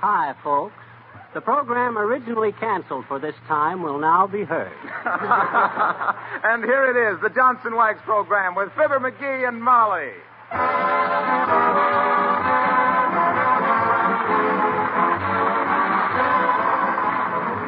Hi, 0.00 0.34
folks. 0.44 0.74
The 1.34 1.40
program 1.40 1.98
originally 1.98 2.52
canceled 2.52 3.04
for 3.06 3.18
this 3.18 3.34
time 3.48 3.82
will 3.82 3.98
now 3.98 4.26
be 4.26 4.44
heard. 4.44 4.72
and 6.44 6.64
here 6.64 6.86
it 6.88 7.12
is, 7.14 7.20
the 7.20 7.30
Johnson 7.30 7.74
Wax 7.76 8.00
program 8.04 8.54
with 8.54 8.68
Fibber 8.76 9.00
McGee 9.00 9.46
and 9.48 9.62
Molly. 9.62 10.12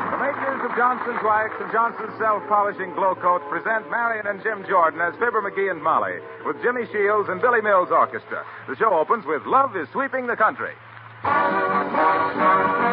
The 0.08 0.16
makers 0.16 0.60
of 0.64 0.72
Johnson's 0.76 1.20
Wax 1.24 1.52
and 1.60 1.72
Johnson's 1.72 2.16
Self-Polishing 2.18 2.94
Glow 2.94 3.14
Coat 3.16 3.42
present 3.50 3.90
Marion 3.90 4.26
and 4.26 4.42
Jim 4.42 4.64
Jordan 4.68 5.00
as 5.00 5.12
Fibber 5.20 5.42
McGee 5.42 5.70
and 5.70 5.82
Molly 5.82 6.20
with 6.46 6.56
Jimmy 6.62 6.86
Shields 6.92 7.28
and 7.28 7.40
Billy 7.40 7.60
Mills 7.60 7.88
Orchestra. 7.90 8.44
The 8.68 8.76
show 8.76 8.92
opens 8.96 9.26
with 9.26 9.44
Love 9.44 9.76
is 9.76 9.88
Sweeping 9.92 10.26
the 10.26 10.36
Country. 10.36 10.72
There's 11.24 12.87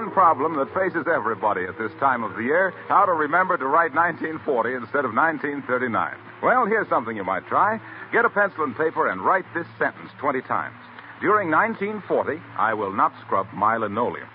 one 0.00 0.10
problem 0.12 0.56
that 0.56 0.72
faces 0.72 1.04
everybody 1.12 1.64
at 1.64 1.76
this 1.76 1.92
time 2.00 2.24
of 2.24 2.32
the 2.32 2.42
year 2.42 2.72
how 2.88 3.04
to 3.04 3.12
remember 3.12 3.58
to 3.58 3.66
write 3.66 3.92
1940 3.92 4.72
instead 4.72 5.04
of 5.04 5.12
1939. 5.12 6.16
Well, 6.42 6.64
here's 6.64 6.88
something 6.88 7.14
you 7.14 7.24
might 7.24 7.46
try. 7.48 7.78
Get 8.10 8.24
a 8.24 8.30
pencil 8.30 8.64
and 8.64 8.74
paper 8.74 9.10
and 9.10 9.20
write 9.20 9.44
this 9.52 9.66
sentence 9.78 10.08
20 10.18 10.40
times. 10.48 10.80
During 11.20 11.50
1940, 11.50 12.40
I 12.56 12.72
will 12.72 12.94
not 12.96 13.12
scrub 13.26 13.46
my 13.52 13.76
linoleum. 13.76 14.28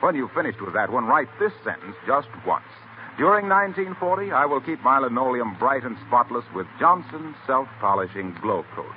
When 0.00 0.16
you've 0.16 0.32
finished 0.32 0.60
with 0.60 0.74
that 0.74 0.90
one, 0.90 1.06
write 1.06 1.28
this 1.38 1.52
sentence 1.62 1.94
just 2.04 2.26
once. 2.44 2.66
During 3.16 3.46
1940, 3.46 4.32
I 4.32 4.44
will 4.44 4.60
keep 4.60 4.82
my 4.82 4.98
linoleum 4.98 5.54
bright 5.56 5.84
and 5.84 5.96
spotless 6.08 6.46
with 6.52 6.66
Johnson's 6.80 7.36
self 7.46 7.68
polishing 7.78 8.34
glow 8.42 8.64
coat. 8.74 8.90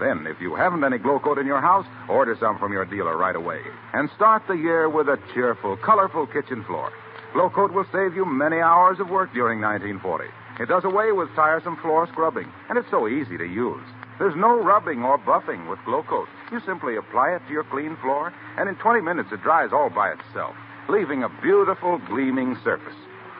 Then, 0.00 0.26
if 0.26 0.40
you 0.40 0.54
haven't 0.54 0.84
any 0.84 0.98
glow 0.98 1.18
coat 1.18 1.38
in 1.38 1.46
your 1.46 1.60
house, 1.60 1.86
order 2.08 2.36
some 2.40 2.58
from 2.58 2.72
your 2.72 2.84
dealer 2.84 3.16
right 3.16 3.36
away. 3.36 3.60
And 3.92 4.10
start 4.16 4.42
the 4.48 4.54
year 4.54 4.88
with 4.88 5.08
a 5.08 5.18
cheerful, 5.32 5.76
colorful 5.76 6.26
kitchen 6.26 6.64
floor. 6.64 6.92
Glow 7.32 7.50
coat 7.50 7.72
will 7.72 7.86
save 7.92 8.14
you 8.14 8.24
many 8.24 8.58
hours 8.58 9.00
of 9.00 9.10
work 9.10 9.32
during 9.32 9.60
1940. 9.60 10.26
It 10.60 10.68
does 10.68 10.84
away 10.84 11.12
with 11.12 11.34
tiresome 11.34 11.76
floor 11.82 12.06
scrubbing, 12.12 12.50
and 12.68 12.78
it's 12.78 12.90
so 12.90 13.08
easy 13.08 13.36
to 13.38 13.44
use. 13.44 13.82
There's 14.18 14.36
no 14.36 14.62
rubbing 14.62 15.02
or 15.02 15.18
buffing 15.18 15.68
with 15.68 15.80
Glow 15.84 16.04
Coat. 16.04 16.28
You 16.52 16.60
simply 16.64 16.96
apply 16.96 17.34
it 17.34 17.42
to 17.46 17.52
your 17.52 17.64
clean 17.64 17.96
floor, 17.96 18.32
and 18.56 18.68
in 18.68 18.76
20 18.76 19.00
minutes 19.00 19.30
it 19.32 19.42
dries 19.42 19.72
all 19.72 19.90
by 19.90 20.12
itself, 20.12 20.54
leaving 20.88 21.24
a 21.24 21.28
beautiful, 21.42 21.98
gleaming 22.06 22.56
surface. 22.62 22.94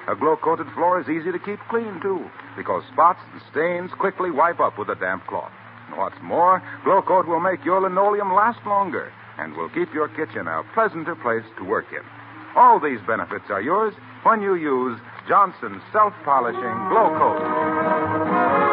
A 0.08 0.16
glow 0.16 0.36
coated 0.36 0.66
floor 0.74 1.00
is 1.00 1.08
easy 1.08 1.30
to 1.32 1.38
keep 1.38 1.60
clean, 1.70 2.00
too, 2.02 2.28
because 2.56 2.82
spots 2.92 3.20
and 3.32 3.40
stains 3.50 3.90
quickly 3.98 4.30
wipe 4.30 4.60
up 4.60 4.76
with 4.76 4.88
a 4.88 4.96
damp 4.96 5.26
cloth. 5.26 5.52
What's 5.94 6.20
more, 6.22 6.62
Glow 6.84 7.02
Coat 7.02 7.26
will 7.26 7.40
make 7.40 7.64
your 7.64 7.80
linoleum 7.80 8.32
last 8.32 8.64
longer 8.66 9.12
and 9.38 9.56
will 9.56 9.68
keep 9.68 9.92
your 9.92 10.08
kitchen 10.08 10.46
a 10.48 10.62
pleasanter 10.74 11.14
place 11.14 11.44
to 11.58 11.64
work 11.64 11.86
in. 11.92 12.02
All 12.56 12.80
these 12.80 13.00
benefits 13.06 13.44
are 13.50 13.60
yours 13.62 13.94
when 14.22 14.40
you 14.40 14.54
use 14.54 14.98
Johnson's 15.28 15.82
self 15.92 16.14
polishing 16.24 16.88
Glow 16.88 18.63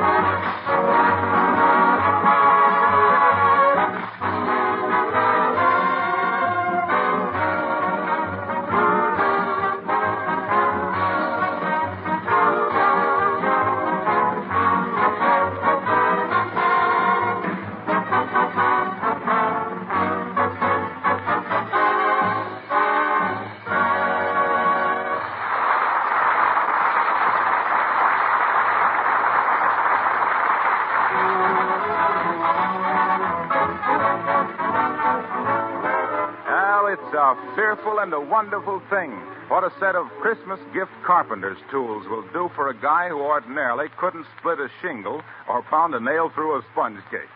wonderful 38.32 38.82
thing 38.90 39.12
what 39.52 39.66
a 39.66 39.74
set 39.78 39.94
of 39.94 40.08
Christmas 40.22 40.58
gift 40.74 40.96
carpenter's 41.06 41.58
tools 41.70 42.08
will 42.08 42.24
do 42.32 42.50
for 42.56 42.70
a 42.70 42.82
guy 42.82 43.10
who 43.10 43.20
ordinarily 43.20 43.88
couldn't 44.00 44.26
split 44.40 44.58
a 44.58 44.70
shingle 44.82 45.22
or 45.50 45.62
pound 45.64 45.94
a 45.94 46.00
nail 46.00 46.32
through 46.34 46.56
a 46.56 46.64
sponge 46.72 47.02
cake. 47.12 47.28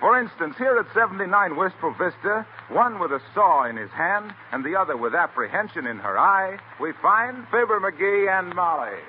For 0.00 0.20
instance, 0.20 0.54
here 0.58 0.76
at 0.76 0.84
79 0.92 1.56
Wistful 1.56 1.94
Vista, 1.96 2.44
one 2.68 3.00
with 3.00 3.12
a 3.12 3.22
saw 3.32 3.64
in 3.64 3.78
his 3.78 3.88
hand 3.92 4.34
and 4.52 4.62
the 4.62 4.76
other 4.76 4.98
with 4.98 5.14
apprehension 5.14 5.86
in 5.86 5.96
her 5.96 6.18
eye, 6.18 6.58
we 6.78 6.92
find 7.00 7.46
Fibber 7.48 7.80
McGee 7.80 8.28
and 8.28 8.54
Molly. 8.54 9.00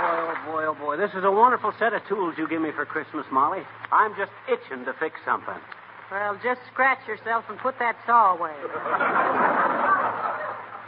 Oh, 0.00 0.34
boy, 0.48 0.64
oh, 0.64 0.72
boy, 0.72 0.72
oh, 0.72 0.74
boy. 0.74 0.96
This 0.96 1.10
is 1.12 1.24
a 1.24 1.30
wonderful 1.30 1.74
set 1.78 1.92
of 1.92 2.00
tools 2.08 2.36
you 2.38 2.48
give 2.48 2.62
me 2.62 2.70
for 2.74 2.86
Christmas, 2.86 3.26
Molly. 3.30 3.60
I'm 3.92 4.16
just 4.16 4.32
itching 4.48 4.86
to 4.86 4.94
fix 4.94 5.20
something. 5.26 5.60
Well, 6.10 6.38
just 6.42 6.60
scratch 6.72 7.06
yourself 7.06 7.44
and 7.48 7.58
put 7.58 7.78
that 7.78 7.96
saw 8.06 8.34
away. 8.34 8.54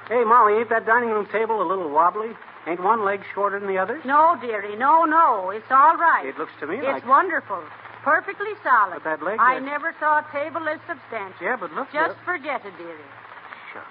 Hey, 0.09 0.25
Molly, 0.25 0.59
ain't 0.59 0.71
that 0.71 0.87
dining 0.87 1.11
room 1.11 1.27
table 1.31 1.61
a 1.63 1.67
little 1.69 1.91
wobbly? 1.91 2.31
Ain't 2.67 2.83
one 2.83 3.05
leg 3.05 3.21
shorter 3.35 3.59
than 3.61 3.69
the 3.69 3.79
other? 3.79 4.01
No, 4.05 4.37
dearie, 4.41 4.77
no, 4.77 5.05
no. 5.05 5.51
It's 5.51 5.71
all 5.71 5.97
right. 5.97 6.27
It 6.27 6.39
looks 6.39 6.53
to 6.61 6.67
me 6.67 6.77
It's 6.77 6.87
like. 6.87 7.07
wonderful. 7.07 7.63
Perfectly 8.03 8.53
solid. 8.65 8.95
But 8.95 9.05
that 9.05 9.23
leg 9.23 9.39
I 9.39 9.55
there- 9.61 9.69
never 9.69 9.95
saw 10.01 10.19
a 10.21 10.27
table 10.33 10.67
as 10.69 10.81
substantial. 10.89 11.37
Yeah, 11.45 11.57
but 11.57 11.73
look. 11.75 11.93
Just 11.93 12.17
there- 12.17 12.25
forget 12.25 12.65
it, 12.65 12.77
dearie. 12.79 12.97
Shucks. 13.73 13.87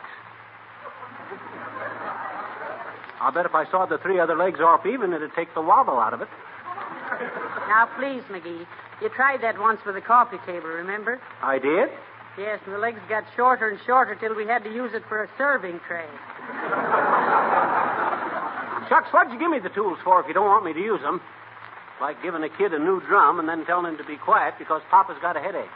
I'll 3.21 3.31
bet 3.31 3.45
if 3.45 3.53
I 3.53 3.65
sawed 3.69 3.89
the 3.89 3.97
three 3.99 4.19
other 4.19 4.35
legs 4.35 4.59
off 4.61 4.85
even, 4.85 5.13
it'd 5.13 5.33
take 5.35 5.53
the 5.53 5.61
wobble 5.61 5.99
out 5.99 6.13
of 6.13 6.21
it. 6.21 6.27
Now, 7.67 7.89
please, 7.97 8.23
McGee. 8.29 8.65
You 9.01 9.09
tried 9.09 9.41
that 9.41 9.59
once 9.59 9.79
with 9.85 9.95
the 9.95 10.01
coffee 10.01 10.39
table, 10.45 10.67
remember? 10.67 11.19
I 11.41 11.59
did? 11.59 11.89
Yes, 12.37 12.59
and 12.65 12.73
the 12.73 12.79
legs 12.79 12.99
got 13.09 13.23
shorter 13.35 13.69
and 13.69 13.79
shorter 13.85 14.15
till 14.15 14.35
we 14.35 14.45
had 14.45 14.63
to 14.63 14.71
use 14.71 14.91
it 14.93 15.03
for 15.07 15.23
a 15.23 15.29
serving 15.37 15.79
tray. 15.87 16.07
Shucks, 18.87 19.11
what'd 19.11 19.31
you 19.31 19.39
give 19.39 19.51
me 19.51 19.59
the 19.59 19.69
tools 19.69 19.99
for 20.03 20.19
if 20.19 20.27
you 20.27 20.33
don't 20.33 20.47
want 20.47 20.65
me 20.65 20.73
to 20.73 20.79
use 20.79 21.01
them? 21.01 21.21
Like 22.01 22.21
giving 22.23 22.43
a 22.43 22.49
kid 22.49 22.73
a 22.73 22.79
new 22.79 23.01
drum 23.01 23.39
and 23.39 23.47
then 23.47 23.65
telling 23.65 23.91
him 23.91 23.97
to 23.97 24.03
be 24.03 24.15
quiet 24.17 24.55
because 24.57 24.81
Papa's 24.89 25.17
got 25.21 25.35
a 25.35 25.39
headache. 25.39 25.69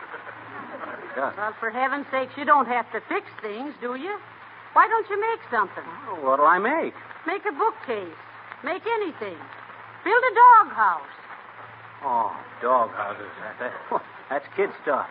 Just. 1.15 1.37
Well, 1.37 1.53
for 1.59 1.69
heaven's 1.69 2.07
sakes, 2.09 2.33
you 2.37 2.45
don't 2.45 2.67
have 2.67 2.89
to 2.91 3.01
fix 3.07 3.27
things, 3.41 3.73
do 3.81 3.95
you? 3.95 4.17
Why 4.73 4.87
don't 4.87 5.07
you 5.09 5.19
make 5.21 5.41
something? 5.51 5.83
Oh, 6.09 6.25
what'll 6.25 6.47
I 6.47 6.57
make? 6.57 6.95
Make 7.27 7.45
a 7.45 7.53
bookcase. 7.53 8.17
Make 8.63 8.81
anything. 8.87 9.37
Build 10.03 10.23
a 10.23 10.33
doghouse. 10.33 11.13
Oh, 12.03 12.35
dog 12.61 12.91
houses. 12.91 13.31
That, 13.59 13.71
that, 13.91 14.01
that's 14.29 14.45
kid 14.55 14.69
stuff. 14.83 15.07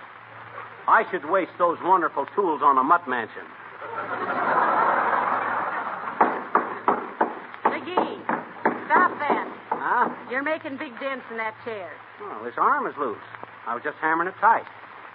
I 0.86 1.04
should 1.10 1.24
waste 1.30 1.52
those 1.58 1.78
wonderful 1.82 2.26
tools 2.34 2.60
on 2.62 2.76
a 2.76 2.84
mutt 2.84 3.08
mansion. 3.08 3.46
McGee, 7.64 8.20
stop 8.84 9.10
that. 9.18 9.48
Huh? 9.70 10.10
You're 10.30 10.42
making 10.42 10.76
big 10.76 10.98
dents 11.00 11.24
in 11.30 11.38
that 11.38 11.54
chair. 11.64 11.90
Oh, 12.20 12.44
this 12.44 12.54
arm 12.58 12.86
is 12.86 12.94
loose. 12.98 13.16
I 13.66 13.74
was 13.74 13.82
just 13.82 13.96
hammering 14.00 14.28
it 14.28 14.34
tight. 14.40 14.66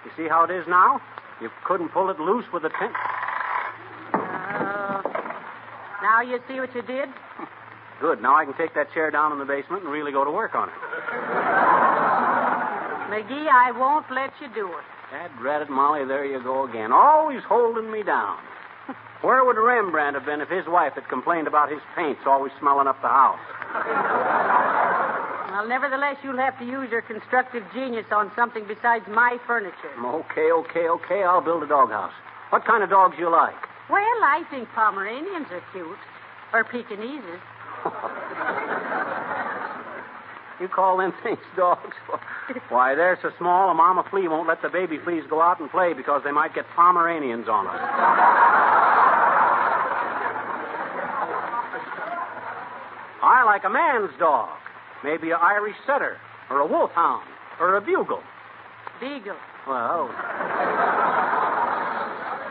You 0.06 0.12
see 0.18 0.28
how 0.28 0.46
it 0.46 0.52
is 0.52 0.66
now? 0.68 1.02
You 1.42 1.50
couldn't 1.66 1.90
pull 1.90 2.10
it 2.10 2.20
loose 2.20 2.46
with 2.52 2.64
a 2.64 2.70
pin. 2.70 2.90
Uh, 4.14 5.02
now 6.02 6.22
you 6.22 6.40
see 6.48 6.60
what 6.60 6.74
you 6.74 6.82
did? 6.82 7.10
Good. 8.02 8.22
Now 8.22 8.36
I 8.36 8.46
can 8.46 8.54
take 8.54 8.74
that 8.76 8.94
chair 8.94 9.12
down 9.12 9.32
in 9.32 9.40
the 9.40 9.46
basement 9.46 9.84
and 9.84 9.92
really 9.92 10.12
go 10.12 10.24
to 10.24 10.32
work 10.32 10.56
on 10.56 10.70
it. 10.70 10.76
McGee, 13.08 13.48
I 13.48 13.72
won't 13.72 14.06
let 14.12 14.32
you 14.42 14.48
do 14.54 14.68
it. 14.68 14.84
Dad 15.12 15.32
dreaded 15.40 15.70
Molly, 15.70 16.06
there 16.06 16.26
you 16.26 16.44
go 16.44 16.68
again. 16.68 16.92
Always 16.92 17.42
holding 17.48 17.90
me 17.90 18.04
down. 18.04 18.38
Where 19.22 19.44
would 19.46 19.56
Rembrandt 19.58 20.16
have 20.16 20.26
been 20.26 20.42
if 20.42 20.50
his 20.50 20.68
wife 20.68 20.94
had 20.94 21.08
complained 21.08 21.48
about 21.48 21.72
his 21.72 21.80
paints 21.96 22.22
always 22.26 22.52
smelling 22.60 22.88
up 22.88 23.02
the 23.02 23.08
house? 23.08 23.40
Well, 25.52 25.68
nevertheless, 25.68 26.18
you'll 26.24 26.38
have 26.38 26.60
to 26.60 26.66
use 26.66 26.92
your 26.92 27.02
constructive 27.02 27.64
genius 27.74 28.06
on 28.12 28.32
something 28.36 28.68
besides 28.68 29.06
my 29.08 29.38
furniture. 29.48 29.96
Mm, 29.98 30.26
okay, 30.26 30.52
okay, 30.52 30.90
okay. 30.90 31.24
I'll 31.24 31.42
build 31.42 31.64
a 31.64 31.68
doghouse. 31.68 32.14
What 32.50 32.66
kind 32.66 32.84
of 32.84 32.90
dogs 32.90 33.16
you 33.18 33.32
like? 33.32 33.56
Well, 33.90 34.20
I 34.22 34.44
think 34.52 34.68
Pomeranians 34.76 35.48
are 35.52 35.64
cute. 35.72 35.98
Or 36.54 36.64
Pekinese. 36.64 37.40
You 40.60 40.68
call 40.68 40.98
them 40.98 41.14
things 41.24 41.40
dogs? 41.56 41.96
Why, 42.70 42.96
they're 42.96 43.20
so 43.22 43.30
small 43.38 43.70
a 43.70 43.74
mama 43.74 44.04
flea 44.10 44.28
won't 44.28 44.48
let 44.48 44.62
the 44.62 44.70
baby 44.70 44.98
fleas 45.04 45.24
go 45.30 45.42
out 45.42 45.60
and 45.60 45.70
play 45.70 45.94
because 45.94 46.22
they 46.24 46.32
might 46.32 46.56
get 46.56 46.66
Pomeranians 46.76 47.48
on 47.48 47.68
us. 47.68 47.76
I 53.24 53.44
like 53.46 53.64
a 53.66 53.70
man's 53.70 54.12
dog. 54.20 54.50
Maybe 55.04 55.32
an 55.32 55.38
Irish 55.42 55.76
setter, 55.86 56.18
or 56.50 56.60
a 56.60 56.66
wolfhound, 56.66 57.28
or 57.60 57.76
a 57.76 57.82
bugle. 57.82 58.24
Beagle. 59.00 59.36
Well. 59.68 60.10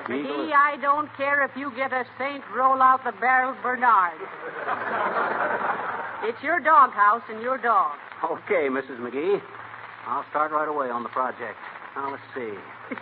McGee, 0.07 0.53
I 0.53 0.77
don't 0.81 1.09
care 1.17 1.45
if 1.45 1.51
you 1.57 1.73
get 1.75 1.93
a 1.93 2.05
Saint 2.19 2.45
roll 2.55 2.81
out 2.81 3.03
the 3.05 3.13
barrel 3.19 3.57
Bernard. 3.63 4.21
it's 6.25 6.43
your 6.43 6.61
doghouse 6.61 7.23
and 7.29 7.41
your 7.43 7.59
dog. 7.59 7.93
Okay, 8.25 8.69
Mrs. 8.69 8.99
McGee. 9.01 9.41
I'll 10.07 10.25
start 10.31 10.53
right 10.53 10.69
away 10.69 10.89
on 10.91 11.03
the 11.03 11.09
project. 11.11 11.59
Now, 11.97 12.11
let's 12.11 12.23
see. 12.35 12.53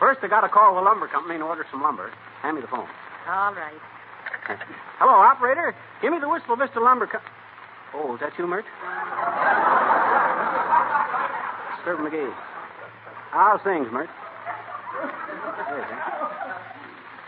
First, 0.00 0.20
I 0.22 0.28
got 0.28 0.40
to 0.42 0.48
call 0.48 0.74
the 0.74 0.80
lumber 0.80 1.08
company 1.08 1.34
and 1.34 1.44
order 1.44 1.64
some 1.70 1.82
lumber. 1.82 2.10
Hand 2.42 2.56
me 2.56 2.62
the 2.62 2.68
phone. 2.68 2.86
All 3.28 3.54
right. 3.54 3.74
Hello, 4.98 5.12
operator. 5.14 5.74
Give 6.02 6.12
me 6.12 6.18
the 6.20 6.28
whistle, 6.28 6.56
Mr. 6.56 6.82
Lumber 6.82 7.06
Co- 7.06 7.18
Oh, 7.94 8.14
is 8.14 8.20
that 8.20 8.32
you, 8.38 8.46
Mert? 8.46 8.64
Sir 11.84 11.96
McGee. 11.96 12.32
How's 13.30 13.60
things, 13.62 13.88
Mert? 13.92 14.08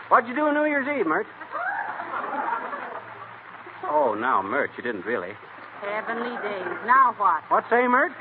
What'd 0.09 0.29
you 0.29 0.35
do 0.35 0.47
on 0.47 0.53
New 0.53 0.65
Year's 0.65 0.87
Eve, 0.87 1.05
Mert? 1.07 1.25
Oh, 3.89 4.15
now, 4.19 4.41
Mert, 4.41 4.71
you 4.77 4.83
didn't 4.83 5.05
really. 5.05 5.33
Heavenly 5.81 6.35
days. 6.41 6.77
Now 6.85 7.13
what? 7.17 7.43
What 7.49 7.63
say, 7.69 7.87
Mert? 7.87 8.11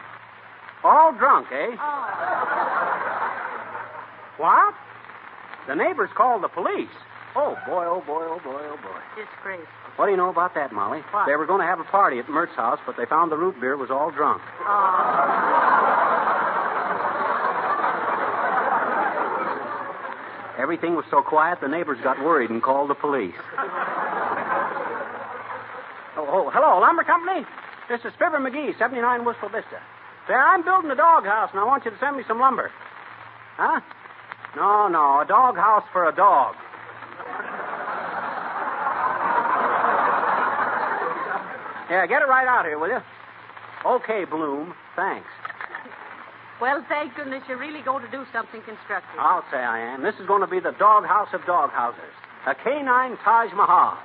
All 0.84 1.12
drunk, 1.12 1.48
eh? 1.50 1.76
Oh. 1.78 2.06
What? 4.38 4.74
The 5.66 5.74
neighbors 5.74 6.10
called 6.14 6.42
the 6.42 6.48
police. 6.48 6.92
Oh, 7.34 7.56
boy, 7.66 7.84
oh, 7.84 8.02
boy, 8.06 8.24
oh, 8.24 8.40
boy, 8.44 8.60
oh, 8.60 8.76
boy. 8.82 9.00
Disgrace. 9.16 9.66
What 9.96 10.06
do 10.06 10.10
you 10.12 10.16
know 10.16 10.30
about 10.30 10.54
that, 10.54 10.72
Molly? 10.72 11.00
What? 11.10 11.26
They 11.26 11.36
were 11.36 11.46
going 11.46 11.60
to 11.60 11.66
have 11.66 11.80
a 11.80 11.84
party 11.84 12.18
at 12.18 12.28
Mert's 12.28 12.54
house, 12.54 12.78
but 12.86 12.96
they 12.96 13.06
found 13.06 13.32
the 13.32 13.36
root 13.36 13.60
beer 13.60 13.76
was 13.76 13.90
all 13.90 14.10
drunk. 14.10 14.42
Oh. 14.60 15.56
Everything 20.58 20.96
was 20.96 21.04
so 21.10 21.22
quiet, 21.22 21.60
the 21.60 21.68
neighbors 21.68 21.98
got 22.02 22.18
worried 22.18 22.50
and 22.50 22.62
called 22.62 22.90
the 22.90 22.94
police. 22.94 23.34
Oh, 26.16 26.26
oh, 26.28 26.50
hello, 26.50 26.80
lumber 26.80 27.04
company? 27.04 27.46
This 27.88 28.00
is 28.04 28.12
Fibber 28.18 28.38
McGee, 28.38 28.76
79 28.78 29.24
Wistful 29.24 29.48
Vista. 29.50 29.78
Say, 30.26 30.34
I'm 30.34 30.64
building 30.64 30.90
a 30.90 30.96
doghouse, 30.96 31.50
and 31.52 31.60
I 31.60 31.64
want 31.64 31.84
you 31.84 31.90
to 31.92 31.98
send 31.98 32.16
me 32.16 32.24
some 32.26 32.40
lumber. 32.40 32.70
Huh? 33.56 33.80
No, 34.56 34.88
no, 34.88 35.20
a 35.20 35.24
doghouse 35.28 35.84
for 35.92 36.08
a 36.08 36.14
dog. 36.14 36.56
Yeah, 41.88 42.06
get 42.06 42.22
it 42.22 42.26
right 42.26 42.48
out 42.48 42.64
here, 42.64 42.78
will 42.78 42.88
you? 42.88 42.98
Okay, 43.86 44.24
Bloom. 44.24 44.74
Thanks. 44.96 45.28
Well, 46.60 46.84
thank 46.88 47.14
goodness 47.14 47.44
you're 47.46 47.58
really 47.58 47.82
going 47.82 48.02
to 48.02 48.10
do 48.10 48.24
something 48.32 48.62
constructive. 48.62 49.20
I'll 49.20 49.44
say 49.52 49.58
I 49.58 49.78
am. 49.94 50.02
This 50.02 50.14
is 50.18 50.26
going 50.26 50.40
to 50.40 50.48
be 50.48 50.58
the 50.58 50.72
doghouse 50.78 51.28
of 51.32 51.44
doghouses. 51.46 52.10
A 52.46 52.54
canine 52.54 53.16
Taj 53.22 53.52
Mahal. 53.52 53.98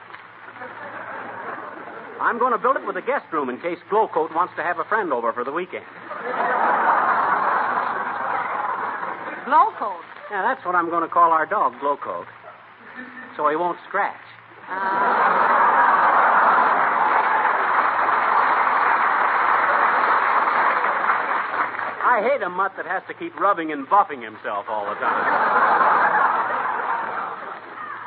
I'm 2.22 2.38
going 2.38 2.52
to 2.54 2.60
build 2.60 2.78
it 2.78 2.86
with 2.86 2.96
a 2.98 3.02
guest 3.02 3.26
room 3.34 3.50
in 3.50 3.58
case 3.60 3.80
Glowcoat 3.92 4.34
wants 4.36 4.54
to 4.56 4.64
have 4.64 4.78
a 4.80 4.84
friend 4.86 5.12
over 5.12 5.34
for 5.34 5.44
the 5.44 5.52
weekend. 5.52 5.86
Blow 9.46 9.74
coat. 9.78 10.06
Yeah, 10.30 10.44
that's 10.44 10.64
what 10.66 10.76
I'm 10.76 10.90
going 10.90 11.02
to 11.02 11.10
call 11.10 11.32
our 11.32 11.46
dog, 11.46 11.74
Glowcoat. 11.82 12.26
So 13.36 13.50
he 13.50 13.56
won't 13.56 13.78
scratch. 13.88 14.22
I 22.04 22.20
hate 22.30 22.42
a 22.44 22.50
mutt 22.50 22.74
that 22.78 22.86
has 22.86 23.04
to 23.08 23.14
keep 23.14 23.40
rubbing 23.40 23.72
and 23.72 23.88
buffing 23.88 24.22
himself 24.24 24.66
all 24.68 24.86
the 24.86 24.96
time. 24.96 25.26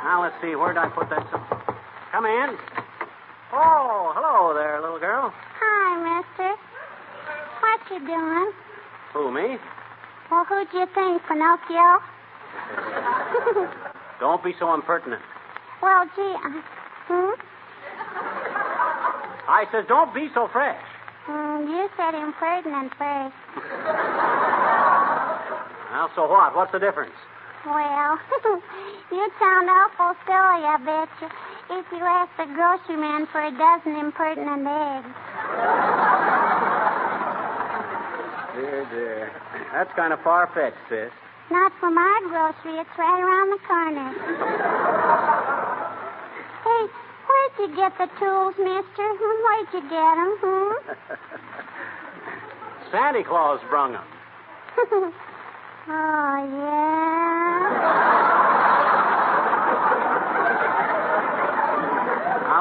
now, 0.04 0.22
let's 0.22 0.36
see. 0.42 0.54
Where'd 0.54 0.76
I 0.76 0.88
put 0.88 1.08
that? 1.10 1.26
some- 1.30 1.46
Come 2.12 2.26
in. 2.26 2.58
Oh, 3.54 4.10
hello 4.18 4.50
there, 4.52 4.80
little 4.82 4.98
girl. 4.98 5.30
Hi, 5.30 5.94
mister. 6.02 6.58
What 7.62 7.80
you 7.86 8.02
doing? 8.02 8.50
Who, 9.14 9.30
me? 9.30 9.58
Well, 10.28 10.44
who'd 10.44 10.66
you 10.74 10.86
think, 10.90 11.22
Pinocchio? 11.30 12.02
Don't 14.20 14.42
be 14.42 14.54
so 14.58 14.74
impertinent. 14.74 15.22
well, 15.80 16.04
gee, 16.16 16.34
uh, 16.34 16.50
hmm? 17.06 17.34
I 19.46 19.66
says, 19.70 19.84
don't 19.86 20.14
be 20.14 20.28
so 20.34 20.48
fresh. 20.50 20.80
Mm, 21.28 21.68
you 21.68 21.88
said 21.96 22.14
impertinent 22.14 22.90
first. 22.98 23.36
Well, 25.92 26.10
so 26.16 26.26
what? 26.26 26.56
What's 26.56 26.72
the 26.72 26.78
difference? 26.80 27.14
Well, 27.66 28.18
you'd 29.12 29.32
sound 29.38 29.68
awful 29.68 30.16
silly, 30.26 30.64
I 30.64 30.76
bet 30.82 31.08
you, 31.20 31.28
if 31.70 31.86
you 31.92 31.98
ask 32.04 32.30
the 32.36 32.44
grocery 32.54 32.96
man 32.96 33.26
for 33.32 33.40
a 33.44 33.50
dozen 33.50 33.96
impertinent 33.96 34.66
eggs. 34.66 35.08
Dear, 38.54 38.84
dear. 38.90 39.32
That's 39.72 39.92
kind 39.96 40.12
of 40.12 40.20
far 40.22 40.46
fetched, 40.54 40.76
sis. 40.88 41.10
Not 41.50 41.72
from 41.80 41.98
our 41.98 42.20
grocery. 42.28 42.78
It's 42.80 42.98
right 42.98 43.20
around 43.20 43.50
the 43.50 43.58
corner. 43.66 44.12
hey, 46.64 46.86
where'd 47.26 47.58
you 47.58 47.68
get 47.76 47.92
the 47.98 48.06
tools, 48.18 48.54
mister? 48.58 49.12
Where'd 49.18 49.68
you 49.74 49.80
get 49.90 50.18
'em, 50.18 50.36
hmm? 50.40 50.74
Santa 52.92 53.24
Claus 53.24 53.60
brung 53.68 53.92
them. 53.92 54.06
oh, 55.88 56.36
yeah? 56.62 58.63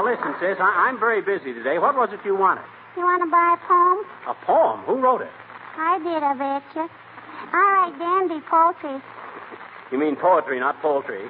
Now, 0.03 0.11
listen, 0.11 0.35
sis, 0.41 0.59
I- 0.59 0.87
I'm 0.89 0.99
very 0.99 1.21
busy 1.21 1.53
today. 1.53 1.79
What 1.79 1.95
was 1.95 2.11
it 2.11 2.19
you 2.25 2.35
wanted? 2.35 2.65
You 2.97 3.03
want 3.03 3.23
to 3.23 3.29
buy 3.31 3.55
a 3.55 3.67
poem? 3.67 4.05
A 4.27 4.33
poem? 4.45 4.79
Who 4.81 4.95
wrote 4.99 5.21
it? 5.21 5.31
I 5.77 5.97
did, 5.99 6.21
I 6.21 6.33
bet 6.33 6.63
you. 6.75 6.89
I 7.53 7.57
write 7.57 7.97
dandy 7.99 8.41
poetry. 8.41 9.01
You 9.91 9.97
mean 9.97 10.17
poetry, 10.17 10.59
not 10.59 10.81
poultry. 10.81 11.23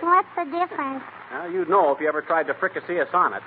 What's 0.00 0.28
the 0.36 0.44
difference? 0.44 1.04
Well, 1.32 1.50
you'd 1.50 1.68
know 1.68 1.92
if 1.92 2.00
you 2.00 2.08
ever 2.08 2.22
tried 2.22 2.46
to 2.46 2.54
fricassee 2.54 2.96
a 2.98 3.06
sonnet. 3.10 3.42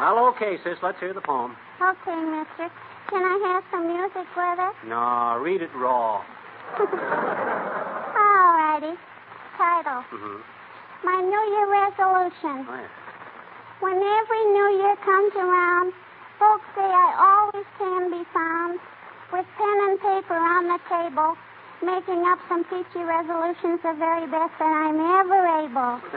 Well, 0.00 0.28
okay, 0.36 0.58
sis. 0.62 0.78
Let's 0.82 1.00
hear 1.00 1.12
the 1.14 1.20
poem. 1.20 1.56
Okay, 1.80 2.14
mister. 2.14 2.70
Can 3.08 3.22
I 3.22 3.38
have 3.52 3.64
some 3.70 3.86
music 3.86 4.26
with 4.36 4.58
it? 4.60 4.88
No, 4.88 5.38
read 5.40 5.62
it 5.62 5.70
raw. 5.74 6.22
Title. 8.74 10.02
Mm-hmm. 10.10 10.42
My 11.06 11.22
New 11.22 11.44
Year 11.54 11.66
resolution. 11.70 12.66
Oh, 12.66 12.74
yeah. 12.74 12.90
When 13.78 14.02
every 14.02 14.42
New 14.50 14.82
Year 14.82 14.98
comes 15.06 15.30
around, 15.38 15.94
folks 16.42 16.66
say 16.74 16.82
I 16.82 17.14
always 17.14 17.62
can 17.78 18.10
be 18.10 18.26
found 18.34 18.82
with 19.30 19.46
pen 19.54 19.78
and 19.86 19.94
paper 20.02 20.34
on 20.34 20.66
the 20.66 20.82
table, 20.90 21.38
making 21.86 22.26
up 22.26 22.42
some 22.50 22.66
peachy 22.66 23.06
resolutions 23.06 23.78
the 23.86 23.94
very 23.94 24.26
best 24.26 24.50
that 24.58 24.66
I'm 24.66 24.98
ever 24.98 25.38
able. 25.62 26.02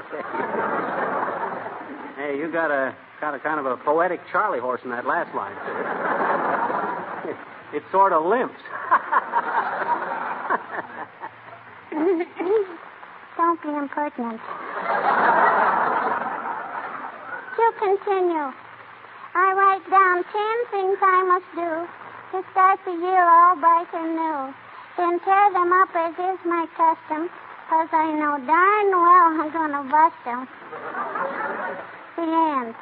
Hey, 2.18 2.34
you 2.40 2.52
got 2.52 2.72
a 2.72 2.96
got 3.22 3.36
a 3.36 3.40
kind 3.40 3.60
of 3.60 3.68
a 3.68 3.78
poetic 3.78 4.20
Charlie 4.32 4.60
horse 4.60 4.82
in 4.84 4.90
that 4.90 5.06
last 5.06 5.36
line. 5.36 5.54
it 7.78 7.84
sort 7.92 8.12
of 8.12 8.26
limps. 8.26 8.58
Don't 11.92 13.62
be 13.62 13.70
impertinent. 13.70 14.42
to 17.56 17.66
continue, 17.80 18.52
I 19.34 19.54
write 19.56 19.90
down 19.90 20.24
ten 20.24 20.58
things 20.72 20.98
I 21.02 21.24
must 21.24 21.46
do 21.56 21.88
to 22.32 22.44
start 22.52 22.80
the 22.86 22.92
year 22.92 23.24
all 23.24 23.56
bright 23.56 23.88
and 23.94 24.16
new. 24.16 24.54
Then 24.98 25.20
tear 25.22 25.52
them 25.54 25.72
up 25.74 25.96
as 25.96 26.14
is 26.14 26.40
my 26.46 26.66
custom, 26.76 27.30
'cause 27.70 27.90
I 27.94 28.12
know 28.14 28.38
darn 28.46 28.92
well 28.92 29.28
I'm 29.40 29.50
going 29.52 29.72
to 29.72 29.84
bust 29.90 30.16
them. 30.26 30.48
The 32.16 32.24
end. 32.24 32.76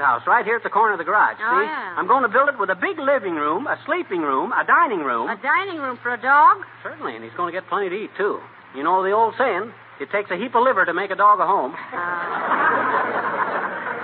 doghouse, 0.00 0.24
right 0.26 0.46
here 0.48 0.56
at 0.56 0.62
the 0.64 0.70
corner 0.72 0.94
of 0.96 0.98
the 0.98 1.04
garage. 1.04 1.36
Oh, 1.36 1.44
see? 1.44 1.66
yeah. 1.68 1.92
I'm 2.00 2.08
going 2.08 2.22
to 2.24 2.28
build 2.32 2.48
it 2.48 2.56
with 2.58 2.70
a 2.72 2.74
big 2.74 2.98
living 2.98 3.34
room, 3.36 3.66
a 3.68 3.76
sleeping 3.84 4.22
room, 4.24 4.50
a 4.56 4.64
dining 4.64 5.00
room. 5.04 5.28
A 5.28 5.36
dining 5.36 5.76
room 5.78 5.98
for 6.02 6.14
a 6.14 6.20
dog? 6.20 6.64
Certainly, 6.82 7.14
and 7.16 7.24
he's 7.24 7.34
going 7.36 7.52
to 7.52 7.60
get 7.60 7.68
plenty 7.68 7.90
to 7.92 7.96
eat, 7.96 8.10
too. 8.16 8.40
You 8.74 8.82
know 8.82 9.02
the 9.04 9.12
old 9.12 9.34
saying, 9.36 9.70
it 10.00 10.08
takes 10.10 10.30
a 10.32 10.36
heap 10.40 10.54
of 10.56 10.62
liver 10.64 10.86
to 10.88 10.94
make 10.96 11.10
a 11.12 11.16
dog 11.16 11.38
a 11.40 11.46
home. 11.46 11.74
Uh. 11.92 11.98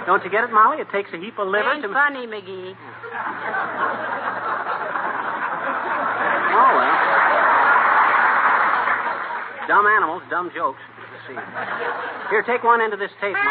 Don't 0.04 0.22
you 0.22 0.28
get 0.30 0.44
it, 0.44 0.52
Molly? 0.52 0.76
It 0.78 0.90
takes 0.92 1.10
a 1.10 1.16
heap 1.18 1.38
of 1.38 1.48
liver 1.48 1.72
Ain't 1.72 1.82
to... 1.82 1.88
funny, 1.90 2.26
McGee. 2.28 2.76
Oh, 6.52 6.72
well. 6.78 6.96
Dumb 9.66 9.86
animals, 9.86 10.22
dumb 10.30 10.50
jokes. 10.54 10.78
Let's 10.94 11.26
see. 11.26 11.34
Here, 12.30 12.42
take 12.46 12.62
one 12.62 12.80
end 12.80 12.92
of 12.92 13.00
this 13.00 13.10
tape, 13.18 13.34
Molly, 13.34 13.42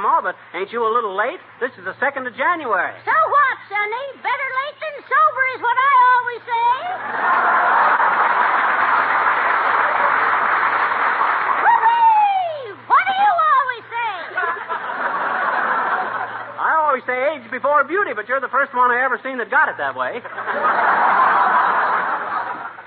Grandma, 0.00 0.24
but 0.24 0.32
ain't 0.56 0.72
you 0.72 0.80
a 0.80 0.88
little 0.88 1.12
late? 1.14 1.36
This 1.60 1.68
is 1.76 1.84
the 1.84 1.92
2nd 2.00 2.24
of 2.26 2.32
January. 2.34 2.96
So 3.04 3.12
what, 3.12 3.56
Sonny? 3.68 4.06
Better 4.24 4.48
late 4.64 4.78
than 4.80 4.94
sober 5.04 5.44
is 5.52 5.60
what 5.60 5.76
I 5.76 5.92
always 6.08 6.40
say. 6.48 6.72
Whoopee! 11.60 12.80
What 12.88 13.04
do 13.04 13.12
you 13.12 13.32
always 13.52 13.84
say? 13.92 14.16
I 16.64 16.80
always 16.80 17.04
say 17.04 17.36
age 17.36 17.44
before 17.52 17.84
beauty, 17.84 18.14
but 18.16 18.24
you're 18.28 18.40
the 18.40 18.48
first 18.48 18.72
one 18.72 18.90
I 18.90 19.04
ever 19.04 19.20
seen 19.22 19.36
that 19.38 19.50
got 19.50 19.68
it 19.68 19.76
that 19.76 19.94
way. 19.96 20.22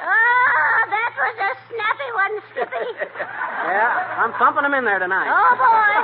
Ah, 0.03 0.83
that 0.91 1.15
was 1.15 1.35
a 1.39 1.51
snappy 1.71 2.09
one, 2.11 2.35
Skippy. 2.51 2.91
yeah, 3.15 4.19
I'm 4.19 4.35
thumping 4.35 4.67
them 4.67 4.75
in 4.75 4.83
there 4.83 4.99
tonight. 4.99 5.31
Oh, 5.31 5.55
boy. 5.55 5.95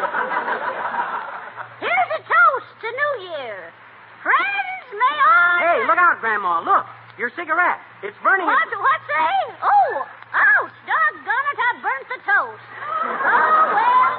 Here's 1.83 2.11
a 2.15 2.21
toast 2.23 2.69
to 2.79 2.87
New 2.87 3.13
Year. 3.35 3.75
Friends, 4.23 4.85
may 4.95 5.15
I... 5.19 5.59
Hey, 5.59 5.78
look 5.89 5.97
out, 5.97 6.21
Grandma. 6.21 6.61
Look. 6.61 6.85
Your 7.17 7.33
cigarette. 7.35 7.81
It's 8.05 8.15
burning. 8.23 8.45
What? 8.45 8.69
What's 8.69 9.07
that? 9.09 9.57
Oh, 9.59 10.05
ouch! 10.31 10.71
Doggone 10.85 11.45
it, 11.51 11.59
I 11.59 11.69
burnt 11.83 12.07
the 12.07 12.19
toast. 12.23 12.63
Oh, 13.03 13.75
well. 13.75 14.15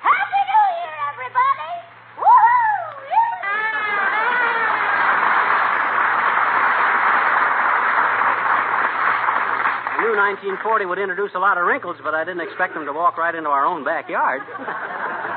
Happy 0.00 0.40
New 0.40 0.66
Year, 0.78 0.96
everybody! 1.12 1.74
Woohoo! 2.16 2.80
I 9.92 10.00
knew 10.00 10.16
1940 10.16 10.86
would 10.86 10.98
introduce 10.98 11.34
a 11.34 11.38
lot 11.38 11.58
of 11.58 11.66
wrinkles, 11.66 11.96
but 12.02 12.14
I 12.14 12.24
didn't 12.24 12.40
expect 12.40 12.72
them 12.72 12.86
to 12.86 12.92
walk 12.92 13.18
right 13.18 13.34
into 13.34 13.50
our 13.50 13.66
own 13.66 13.84
backyard. 13.84 14.42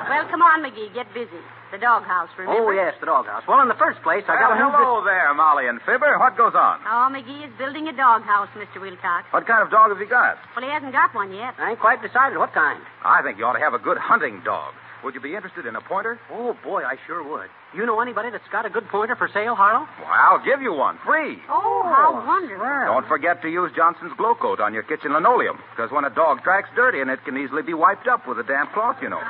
Well, 0.08 0.26
come 0.32 0.42
on, 0.42 0.64
McGee. 0.64 0.94
Get 0.94 1.14
busy. 1.14 1.36
The 1.72 1.78
doghouse, 1.78 2.30
oh, 2.32 2.42
remember? 2.42 2.64
oh, 2.64 2.72
yes, 2.72 2.96
the 3.00 3.08
doghouse. 3.08 3.44
Well, 3.48 3.60
in 3.62 3.68
the 3.68 3.76
first 3.76 4.02
place, 4.02 4.24
I 4.28 4.40
Well, 4.40 4.50
got 4.50 4.56
to 4.56 4.64
move 4.64 4.74
hello 4.76 5.04
there, 5.04 5.34
Molly 5.36 5.68
and 5.68 5.82
Fibber. 5.84 6.16
What 6.18 6.38
goes 6.38 6.56
on? 6.56 6.80
Oh, 6.88 7.12
McGee 7.12 7.44
is 7.44 7.52
building 7.60 7.88
a 7.88 7.94
doghouse, 7.94 8.48
Mr. 8.56 8.80
Wilcox. 8.80 9.28
What 9.32 9.46
kind 9.46 9.60
of 9.62 9.70
dog 9.70 9.92
have 9.92 10.00
he 10.00 10.06
got? 10.08 10.40
Well, 10.56 10.64
he 10.64 10.72
hasn't 10.72 10.94
got 10.94 11.14
one 11.14 11.34
yet. 11.34 11.56
I 11.60 11.72
ain't 11.76 11.80
quite 11.80 12.02
decided 12.02 12.38
what 12.40 12.54
kind. 12.54 12.80
I 13.04 13.22
think 13.22 13.38
you 13.38 13.46
ought 13.46 13.60
to 13.60 13.64
have 13.64 13.74
a 13.74 13.84
good 13.84 13.98
hunting 13.98 14.42
dog. 14.46 14.74
Would 15.04 15.14
you 15.14 15.22
be 15.22 15.36
interested 15.36 15.66
in 15.68 15.76
a 15.76 15.82
pointer? 15.82 16.20
Oh, 16.32 16.58
boy, 16.64 16.82
I 16.84 16.96
sure 17.06 17.22
would. 17.22 17.50
You 17.76 17.86
know 17.86 18.00
anybody 18.02 18.32
that's 18.32 18.48
got 18.52 18.66
a 18.66 18.70
good 18.70 18.88
pointer 18.88 19.16
for 19.16 19.30
sale, 19.32 19.54
Harlow? 19.54 19.86
Well, 20.00 20.10
I'll 20.10 20.44
give 20.44 20.62
you 20.62 20.74
one, 20.74 20.98
free. 21.06 21.38
Oh, 21.50 21.84
how 21.86 22.18
oh, 22.18 22.26
wonderful. 22.26 22.66
Don't 22.66 23.08
forget 23.08 23.42
to 23.44 23.50
use 23.50 23.72
Johnson's 23.76 24.14
Glow 24.18 24.34
Coat 24.34 24.60
on 24.60 24.74
your 24.74 24.84
kitchen 24.84 25.14
linoleum, 25.14 25.60
because 25.76 25.92
when 25.92 26.06
a 26.06 26.10
dog 26.10 26.42
tracks 26.42 26.70
dirty 26.76 27.00
in 27.00 27.10
it 27.10 27.24
can 27.26 27.38
easily 27.38 27.62
be 27.62 27.76
wiped 27.76 28.08
up 28.08 28.28
with 28.28 28.40
a 28.40 28.44
damp 28.44 28.74
cloth, 28.74 28.98
you 29.02 29.10
know. 29.10 29.22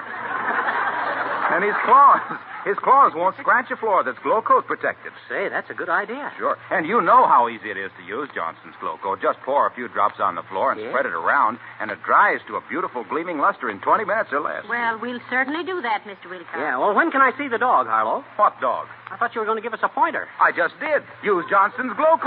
And 1.52 1.64
his 1.64 1.76
claws, 1.86 2.22
his 2.66 2.76
claws 2.80 3.14
won't 3.16 3.36
scratch 3.38 3.72
a 3.72 3.78
floor 3.78 4.04
that's 4.04 4.20
Glow 4.20 4.42
Coat 4.42 4.68
protected. 4.68 5.12
Say, 5.30 5.48
that's 5.50 5.70
a 5.70 5.74
good 5.74 5.90
idea. 5.90 6.32
Sure. 6.38 6.58
And 6.72 6.86
you 6.86 7.00
know 7.02 7.26
how 7.28 7.48
easy 7.50 7.72
it 7.72 7.78
is 7.78 7.92
to 7.98 8.04
use 8.04 8.28
Johnson's 8.36 8.76
Glow 8.80 8.98
Coat. 9.02 9.22
Just 9.22 9.40
pour 9.42 9.66
a 9.68 9.72
few 9.72 9.88
drops 9.88 10.20
on 10.20 10.36
the 10.36 10.44
floor 10.44 10.72
and 10.72 10.82
Yeah. 10.82 10.90
spread 10.90 11.06
it 11.06 11.14
around, 11.14 11.60
and 11.80 11.92
it 11.92 12.04
dries 12.04 12.42
to 12.48 12.56
a 12.58 12.62
beautiful 12.70 13.04
gleaming 13.04 13.40
luster 13.40 13.70
in 13.70 13.80
20 13.80 14.04
minutes 14.06 14.34
or 14.34 14.40
less. 14.42 14.68
Well, 14.68 14.98
we'll 15.00 15.22
certainly 15.30 15.64
do 15.64 15.82
that, 15.82 16.04
Mr. 16.06 16.30
Wilcox. 16.30 16.56
Yeah, 16.58 16.78
well, 16.78 16.94
when 16.94 17.12
can 17.12 17.22
I 17.22 17.32
see 17.38 17.48
the 17.48 17.58
dog, 17.58 17.88
Harlow? 17.88 18.24
What 18.36 18.60
dog? 18.60 18.88
I 19.10 19.16
thought 19.16 19.34
you 19.36 19.40
were 19.42 19.46
going 19.46 19.58
to 19.58 19.62
give 19.64 19.74
us 19.74 19.80
a 19.84 19.88
pointer. 19.90 20.28
I 20.42 20.52
just 20.52 20.78
did. 20.80 21.02
Use 21.24 21.46
Johnson's 21.50 21.94
Glow 21.96 22.18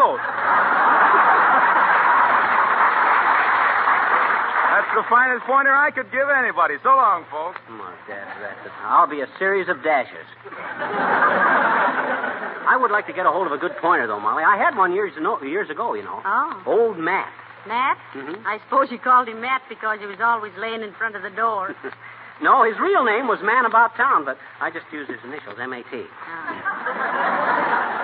That's 4.80 4.96
the 4.96 5.04
finest 5.12 5.44
pointer 5.44 5.76
I 5.76 5.92
could 5.92 6.08
give 6.08 6.24
anybody. 6.32 6.80
So 6.82 6.88
long, 6.96 7.28
folks. 7.30 7.60
Come 7.68 7.84
on, 7.84 7.92
Dad. 8.08 8.24
That's 8.40 8.72
I'll 8.80 9.06
be 9.06 9.20
a 9.20 9.28
series 9.38 9.68
of 9.68 9.84
dashes. 9.84 10.24
I 12.64 12.78
would 12.80 12.90
like 12.90 13.06
to 13.08 13.12
get 13.12 13.26
a 13.26 13.30
hold 13.30 13.44
of 13.46 13.52
a 13.52 13.58
good 13.58 13.76
pointer, 13.76 14.06
though, 14.06 14.20
Molly. 14.20 14.42
I 14.42 14.56
had 14.56 14.78
one 14.78 14.94
years, 14.94 15.12
no, 15.20 15.36
years 15.42 15.68
ago, 15.68 15.92
you 15.92 16.02
know. 16.02 16.22
Oh. 16.24 16.62
Old 16.64 16.96
Matt. 16.98 17.28
Matt? 17.68 17.98
Mhm. 18.14 18.40
I 18.46 18.58
suppose 18.64 18.90
you 18.90 18.96
called 18.98 19.28
him 19.28 19.42
Matt 19.42 19.60
because 19.68 20.00
he 20.00 20.06
was 20.06 20.16
always 20.24 20.56
laying 20.56 20.80
in 20.80 20.94
front 20.94 21.14
of 21.14 21.20
the 21.20 21.30
door. 21.30 21.76
No, 22.42 22.64
his 22.64 22.78
real 22.80 23.04
name 23.04 23.28
was 23.28 23.38
Man 23.44 23.66
About 23.66 23.94
Town, 23.96 24.24
but 24.24 24.38
I 24.62 24.70
just 24.70 24.86
used 24.90 25.10
his 25.10 25.20
initials, 25.24 25.58
M-A-T. 25.60 25.84
Oh. 25.92 26.79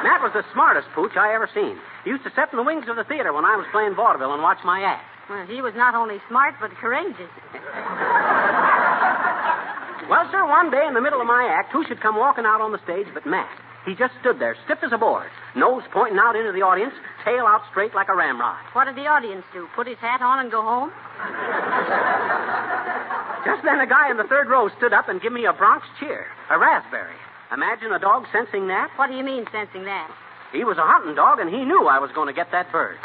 Matt 0.07 0.23
was 0.23 0.31
the 0.39 0.47
smartest 0.55 0.87
pooch 0.95 1.19
I 1.19 1.35
ever 1.35 1.51
seen. 1.51 1.75
He 2.07 2.15
used 2.15 2.23
to 2.23 2.31
sit 2.31 2.55
in 2.55 2.57
the 2.57 2.63
wings 2.63 2.87
of 2.87 2.95
the 2.95 3.03
theater 3.03 3.35
when 3.35 3.45
I 3.45 3.59
was 3.59 3.67
playing 3.75 3.99
vaudeville 3.99 4.35
and 4.35 4.43
watch 4.43 4.63
my 4.63 4.87
act. 4.87 5.03
Well, 5.29 5.45
he 5.51 5.61
was 5.61 5.75
not 5.75 5.97
only 5.99 6.23
smart, 6.31 6.55
but 6.63 6.71
courageous. 6.79 7.31
Well, 10.07 10.23
sir, 10.31 10.47
one 10.47 10.71
day 10.71 10.87
in 10.87 10.95
the 10.95 11.01
middle 11.01 11.21
of 11.21 11.27
my 11.27 11.51
act, 11.51 11.73
who 11.73 11.85
should 11.85 12.01
come 12.01 12.15
walking 12.15 12.47
out 12.47 12.61
on 12.61 12.71
the 12.71 12.79
stage 12.85 13.09
but 13.13 13.27
Matt? 13.27 13.51
He 13.85 13.97
just 13.97 14.15
stood 14.21 14.39
there, 14.39 14.55
stiff 14.65 14.79
as 14.87 14.93
a 14.93 14.99
board, 14.99 15.27
nose 15.57 15.83
pointing 15.91 16.19
out 16.19 16.37
into 16.37 16.53
the 16.53 16.63
audience, 16.63 16.95
tail 17.25 17.43
out 17.43 17.63
straight 17.73 17.93
like 17.93 18.09
a 18.09 18.15
ramrod. 18.15 18.55
What 18.73 18.85
did 18.85 18.95
the 18.95 19.11
audience 19.11 19.43
do? 19.53 19.67
Put 19.75 19.89
his 19.89 19.99
hat 19.99 20.23
on 20.23 20.39
and 20.39 20.51
go 20.51 20.63
home? 20.63 20.95
Just 23.43 23.67
then, 23.67 23.83
a 23.83 23.91
guy 23.91 24.11
in 24.11 24.17
the 24.17 24.31
third 24.31 24.47
row 24.47 24.71
stood 24.79 24.93
up 24.93 25.09
and 25.09 25.21
gave 25.21 25.33
me 25.33 25.47
a 25.47 25.53
Bronx 25.53 25.85
cheer, 25.99 26.27
a 26.51 26.59
raspberry. 26.59 27.19
Imagine 27.53 27.93
a 27.93 27.99
dog 27.99 28.25
sensing 28.33 28.67
that. 28.69 28.91
What 28.97 29.09
do 29.09 29.15
you 29.17 29.23
mean, 29.25 29.45
sensing 29.53 29.85
that? 29.85 30.11
He 30.53 30.65
was 30.65 30.79
a 30.79 30.87
hunting 30.87 31.15
dog, 31.15 31.39
and 31.39 31.49
he 31.51 31.65
knew 31.65 31.87
I 31.87 31.99
was 31.99 32.11
going 32.15 32.27
to 32.29 32.33
get 32.35 32.51
that 32.53 32.71
bird. 32.73 32.99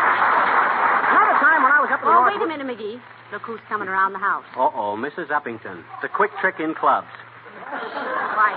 Another 0.00 1.36
time 1.42 1.60
when 1.64 1.72
I 1.72 1.80
was 1.84 1.90
up 1.92 2.00
in 2.00 2.06
the 2.06 2.12
Oh, 2.12 2.20
north. 2.24 2.32
wait 2.32 2.40
a 2.42 2.46
minute, 2.48 2.66
McGee. 2.66 3.00
Look 3.32 3.42
who's 3.42 3.60
coming 3.68 3.88
around 3.88 4.12
the 4.12 4.18
house. 4.18 4.44
Uh 4.56 4.70
oh, 4.74 4.96
Mrs. 4.98 5.28
Uppington, 5.30 5.84
the 6.02 6.08
quick 6.08 6.30
trick 6.40 6.56
in 6.58 6.74
clubs. 6.74 7.06
Why? 7.70 8.50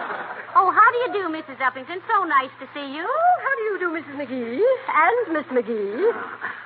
Oh, 0.56 0.72
how 0.72 0.88
do 0.92 0.98
you 1.06 1.10
do, 1.22 1.30
Mrs. 1.30 1.58
Uppington? 1.62 2.01
So 2.10 2.24
nice 2.25 2.50
to 2.60 2.65
see 2.74 2.88
you. 2.96 3.06
How 3.06 3.53
do 3.58 3.63
you 3.70 3.77
do, 3.80 3.89
Mrs. 3.94 4.15
McGee? 4.18 4.62
And 4.89 5.34
Miss 5.34 5.46
McGee? 5.53 6.12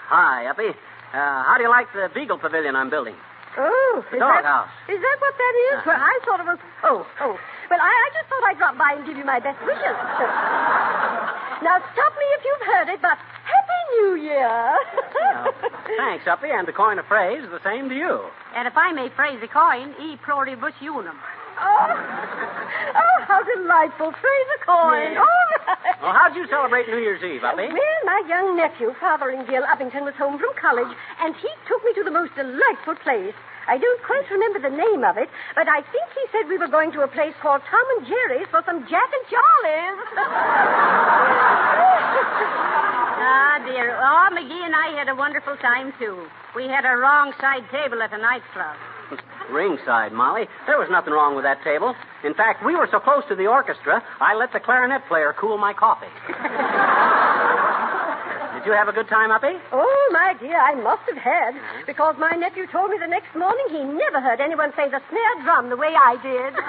Hi, 0.07 0.47
Uppy. 0.47 0.69
Uh, 0.69 1.43
how 1.43 1.55
do 1.57 1.63
you 1.63 1.69
like 1.69 1.87
the 1.93 2.09
Beagle 2.13 2.37
Pavilion 2.37 2.75
I'm 2.75 2.89
building? 2.89 3.15
Oh, 3.57 4.05
is 4.05 4.19
that, 4.21 4.45
doghouse. 4.45 4.69
is 4.85 5.01
that 5.01 5.17
what 5.17 5.33
that 5.33 5.55
is? 5.73 5.77
Well, 5.85 5.97
I 5.97 6.15
thought 6.25 6.39
it 6.39 6.45
was. 6.45 6.59
Oh, 6.83 7.01
oh. 7.21 7.33
Well, 7.69 7.81
I, 7.81 7.89
I 7.89 8.07
just 8.13 8.29
thought 8.29 8.43
I'd 8.45 8.57
drop 8.57 8.77
by 8.77 8.93
and 8.95 9.05
give 9.05 9.17
you 9.17 9.25
my 9.25 9.39
best 9.39 9.57
wishes. 9.65 9.81
now, 11.65 11.81
stop 11.91 12.13
me 12.13 12.27
if 12.37 12.41
you've 12.45 12.65
heard 12.69 12.87
it, 12.93 13.01
but 13.01 13.17
Happy 13.17 13.81
New 13.97 14.15
Year. 14.21 14.45
Uh, 14.45 15.51
thanks, 15.97 16.27
Uppy, 16.27 16.49
and 16.53 16.67
to 16.67 16.73
coin 16.73 16.99
a 16.99 17.03
phrase, 17.03 17.43
the 17.49 17.59
same 17.63 17.89
to 17.89 17.95
you. 17.95 18.21
And 18.55 18.67
if 18.67 18.77
I 18.77 18.93
may 18.93 19.09
phrase 19.09 19.41
a 19.41 19.47
coin, 19.47 19.95
e 19.99 20.17
pluribus 20.23 20.77
unum. 20.81 21.17
Oh, 21.59 21.89
oh, 23.01 23.17
how 23.27 23.41
delightful. 23.43 24.11
Praise 24.11 24.49
a 24.55 24.65
coin. 24.65 25.13
Yeah. 25.13 25.25
All 25.25 25.45
right. 25.65 25.97
Well, 26.01 26.13
how'd 26.13 26.35
you 26.35 26.45
celebrate 26.47 26.87
New 26.87 26.99
Year's 27.01 27.23
Eve, 27.23 27.43
Uppy? 27.43 27.67
Well, 27.67 27.99
my 28.05 28.21
young 28.29 28.55
nephew, 28.55 28.93
Fotheringill 29.01 29.65
Uppington, 29.65 30.05
was 30.05 30.13
home 30.15 30.37
from 30.37 30.53
college, 30.61 30.93
and 31.21 31.35
he 31.35 31.49
took 31.67 31.83
me 31.83 31.93
to 31.97 32.03
the 32.03 32.11
most 32.13 32.35
delightful 32.35 32.95
place. 33.01 33.33
I 33.67 33.77
don't 33.77 34.01
quite 34.05 34.23
remember 34.31 34.59
the 34.63 34.69
name 34.71 35.03
of 35.03 35.17
it, 35.17 35.27
but 35.55 35.67
I 35.67 35.81
think 35.91 36.07
he 36.15 36.23
said 36.31 36.47
we 36.47 36.57
were 36.57 36.69
going 36.71 36.91
to 36.93 37.01
a 37.01 37.07
place 37.07 37.33
called 37.41 37.61
Tom 37.69 37.83
and 37.97 38.07
Jerry's 38.07 38.47
for 38.49 38.63
some 38.65 38.87
Jack 38.87 39.09
and 39.11 39.25
Charlie's. 39.27 39.99
Ah, 43.19 43.59
dear. 43.65 43.97
Oh, 43.97 44.29
McGee 44.31 44.63
and 44.65 44.75
I 44.75 44.95
had 44.97 45.09
a 45.09 45.15
wonderful 45.15 45.57
time, 45.57 45.91
too. 45.99 46.27
We 46.55 46.67
had 46.67 46.85
a 46.85 46.95
wrong 46.95 47.33
side 47.41 47.63
table 47.71 48.01
at 48.01 48.13
a 48.13 48.17
nightclub. 48.17 48.75
Ringside, 49.51 50.11
Molly. 50.11 50.45
There 50.65 50.77
was 50.77 50.89
nothing 50.89 51.13
wrong 51.13 51.35
with 51.35 51.43
that 51.43 51.63
table. 51.63 51.95
In 52.23 52.33
fact, 52.33 52.65
we 52.65 52.75
were 52.75 52.87
so 52.91 52.99
close 52.99 53.23
to 53.29 53.35
the 53.35 53.47
orchestra, 53.47 54.03
I 54.19 54.35
let 54.35 54.51
the 54.53 54.59
clarinet 54.59 55.01
player 55.07 55.33
cool 55.39 55.57
my 55.57 55.73
coffee. 55.73 56.11
Did 58.57 58.65
you 58.65 58.73
have 58.73 58.87
a 58.89 58.91
good 58.91 59.07
time, 59.07 59.31
Uppy? 59.31 59.53
oh, 59.71 60.09
my 60.11 60.33
dear, 60.39 60.59
I 60.59 60.75
must 60.75 61.03
have 61.07 61.17
had, 61.17 61.55
uh-huh. 61.55 61.83
because 61.85 62.15
my 62.19 62.31
nephew 62.31 62.67
told 62.67 62.91
me 62.91 62.97
the 62.99 63.07
next 63.07 63.33
morning 63.35 63.65
he 63.69 63.83
never 63.83 64.19
heard 64.19 64.41
anyone 64.41 64.71
play 64.73 64.89
the 64.89 64.99
snare 65.09 65.43
drum 65.43 65.69
the 65.69 65.77
way 65.77 65.93
I 65.95 66.17
did. 66.21 66.53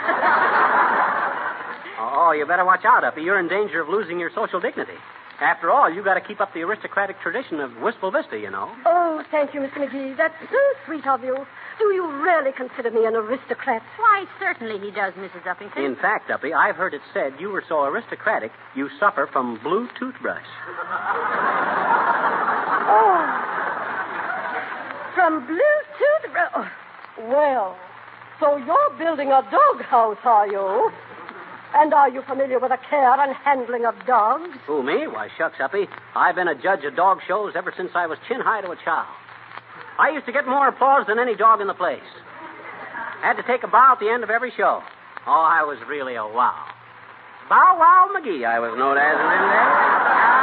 Oh, 2.00 2.30
you 2.30 2.46
better 2.46 2.64
watch 2.64 2.84
out, 2.84 3.02
Uppy. 3.02 3.22
You're 3.22 3.40
in 3.40 3.48
danger 3.48 3.80
of 3.80 3.88
losing 3.88 4.20
your 4.20 4.30
social 4.32 4.60
dignity. 4.60 4.94
After 5.40 5.70
all, 5.70 5.88
you've 5.92 6.04
got 6.04 6.14
to 6.14 6.20
keep 6.20 6.40
up 6.40 6.52
the 6.52 6.62
aristocratic 6.62 7.20
tradition 7.20 7.60
of 7.60 7.70
Wistful 7.76 8.10
Vista, 8.10 8.36
you 8.36 8.50
know. 8.50 8.70
oh, 8.84 9.22
thank 9.30 9.54
you, 9.54 9.60
Mr. 9.60 9.78
McGee. 9.78 10.16
That's 10.16 10.34
so 10.50 10.58
sweet 10.84 11.06
of 11.06 11.22
you. 11.22 11.36
Do 11.78 11.84
you 11.94 12.10
really 12.22 12.50
consider 12.50 12.90
me 12.90 13.06
an 13.06 13.14
aristocrat? 13.14 13.82
Why, 13.98 14.24
certainly 14.40 14.80
he 14.84 14.90
does, 14.90 15.14
Mrs. 15.14 15.44
Uppington. 15.44 15.84
In 15.86 15.94
fact, 15.94 16.28
Uppy, 16.28 16.52
I've 16.52 16.74
heard 16.74 16.92
it 16.92 17.02
said 17.14 17.34
you 17.38 17.50
were 17.50 17.62
so 17.68 17.84
aristocratic 17.84 18.50
you 18.74 18.88
suffer 18.98 19.28
from 19.32 19.60
blue 19.62 19.88
toothbrush. 19.98 20.46
Oh. 22.90 23.20
From 25.14 25.46
blue 25.46 25.58
tooth. 25.98 26.32
Oh. 26.56 26.68
Well, 27.28 27.76
so 28.40 28.56
you're 28.56 28.94
building 28.98 29.28
a 29.28 29.42
doghouse, 29.50 30.16
are 30.24 30.46
you? 30.48 30.90
And 31.74 31.92
are 31.92 32.08
you 32.08 32.22
familiar 32.22 32.58
with 32.58 32.70
the 32.70 32.78
care 32.88 33.20
and 33.20 33.34
handling 33.44 33.84
of 33.84 33.94
dogs? 34.06 34.56
Who, 34.66 34.82
me? 34.82 35.06
Why, 35.06 35.28
shucks, 35.36 35.56
Uppy. 35.60 35.86
I've 36.14 36.34
been 36.34 36.48
a 36.48 36.54
judge 36.54 36.84
of 36.84 36.96
dog 36.96 37.18
shows 37.26 37.52
ever 37.54 37.72
since 37.76 37.90
I 37.94 38.06
was 38.06 38.18
chin 38.26 38.40
high 38.40 38.62
to 38.62 38.70
a 38.70 38.76
child. 38.84 39.08
I 39.98 40.10
used 40.10 40.26
to 40.26 40.32
get 40.32 40.46
more 40.46 40.68
applause 40.68 41.06
than 41.06 41.18
any 41.18 41.34
dog 41.34 41.60
in 41.60 41.66
the 41.66 41.74
place. 41.74 42.00
Had 43.20 43.34
to 43.34 43.42
take 43.42 43.64
a 43.64 43.68
bow 43.68 43.92
at 43.92 44.00
the 44.00 44.08
end 44.08 44.22
of 44.22 44.30
every 44.30 44.52
show. 44.56 44.82
Oh, 45.26 45.46
I 45.46 45.62
was 45.64 45.78
really 45.88 46.14
a 46.14 46.24
wow. 46.24 46.64
Bow 47.48 47.76
Wow 47.78 48.08
McGee, 48.14 48.46
I 48.46 48.60
was 48.60 48.76
known 48.78 48.96
as 48.96 49.16
in 49.18 50.28
them. 50.28 50.37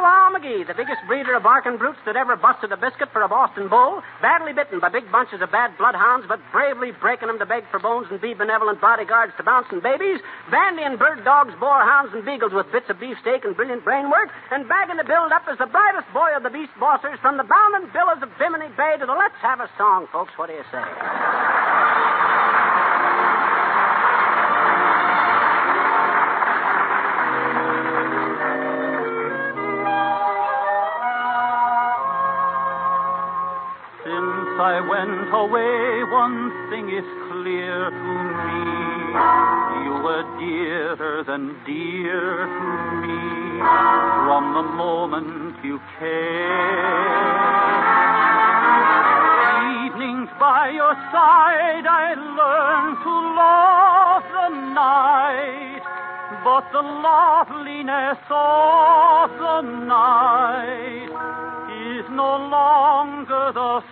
Wow 0.00 0.32
McGee, 0.32 0.66
the 0.66 0.72
biggest 0.72 1.04
breeder 1.06 1.36
of 1.36 1.42
barking 1.42 1.76
brutes 1.76 2.00
that 2.06 2.16
ever 2.16 2.34
busted 2.34 2.72
a 2.72 2.76
biscuit 2.76 3.12
for 3.12 3.20
a 3.20 3.28
Boston 3.28 3.68
bull, 3.68 4.00
badly 4.22 4.52
bitten 4.52 4.80
by 4.80 4.88
big 4.88 5.04
bunches 5.12 5.42
of 5.42 5.52
bad 5.52 5.76
bloodhounds, 5.76 6.24
but 6.26 6.40
bravely 6.52 6.92
breaking 6.92 7.28
them 7.28 7.38
to 7.38 7.44
beg 7.44 7.68
for 7.70 7.78
bones 7.78 8.08
and 8.10 8.20
be 8.20 8.32
benevolent 8.32 8.80
bodyguards 8.80 9.32
to 9.36 9.42
bouncing 9.42 9.80
babies, 9.80 10.20
bandying 10.50 10.96
bird 10.96 11.22
dogs, 11.24 11.52
boarhounds, 11.60 12.14
and 12.14 12.24
beagles 12.24 12.52
with 12.52 12.72
bits 12.72 12.88
of 12.88 12.98
beefsteak 12.98 13.44
and 13.44 13.54
brilliant 13.54 13.84
brainwork, 13.84 14.32
and 14.50 14.68
bagging 14.68 14.96
to 14.96 15.04
build 15.04 15.32
up 15.32 15.44
as 15.50 15.58
the 15.58 15.66
brightest 15.66 16.08
boy 16.14 16.32
of 16.34 16.42
the 16.42 16.50
beast 16.50 16.72
bossers 16.80 17.20
from 17.20 17.36
the 17.36 17.44
bounding 17.44 17.90
billows 17.92 18.22
of 18.22 18.30
Bimini 18.38 18.72
Bay 18.76 18.96
to 18.98 19.04
the 19.04 19.12
Let's 19.12 19.36
Have 19.42 19.60
a 19.60 19.68
Song, 19.76 20.08
folks. 20.12 20.32
What 20.36 20.48
do 20.48 20.54
you 20.54 20.64
say? 20.72 22.19
I 34.60 34.78
went 34.78 35.32
away, 35.32 36.04
one 36.04 36.52
thing 36.68 36.90
is 36.90 37.08
clear 37.32 37.88
to 37.88 38.12
me. 38.44 38.80
You 39.84 39.92
were 40.04 40.24
dearer 40.38 41.24
than 41.24 41.56
dear 41.64 42.44
to 42.44 42.96
me 43.00 43.40
from 44.26 44.52
the 44.52 44.62
moment 44.76 45.64
you 45.64 45.80
came. 45.98 47.40
Evenings 49.80 50.28
by 50.38 50.70
your 50.74 50.94
side, 51.10 51.86
I 51.88 52.14
learned 52.14 52.98
to 53.04 53.14
love 53.40 54.24
the 54.28 54.48
night. 54.76 55.84
But 56.44 56.70
the 56.72 56.82
loveliness 56.82 58.18
of 58.30 59.30
the 59.40 59.60
night 59.88 61.10
is 61.98 62.04
no 62.10 62.36
longer 62.48 63.52
the 63.52 63.82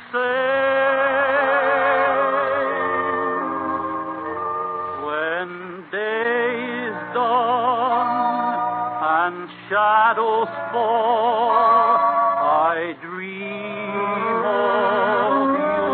shadows 10.09 10.49
fall, 10.73 11.99
I 11.99 12.97
dream 13.03 14.41
of 14.49 15.53
you. 15.61 15.89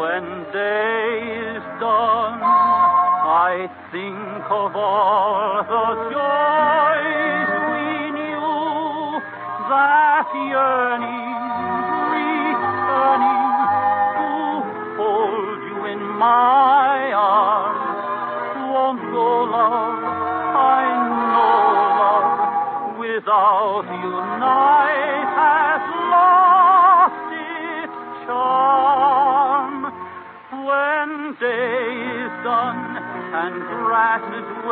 When 0.00 0.24
day 0.52 1.08
is 1.54 1.64
done, 1.80 2.40
I 2.42 3.70
think 3.90 4.44
of 4.50 4.76
all 4.76 5.64
the 5.64 6.10
joys 6.12 6.27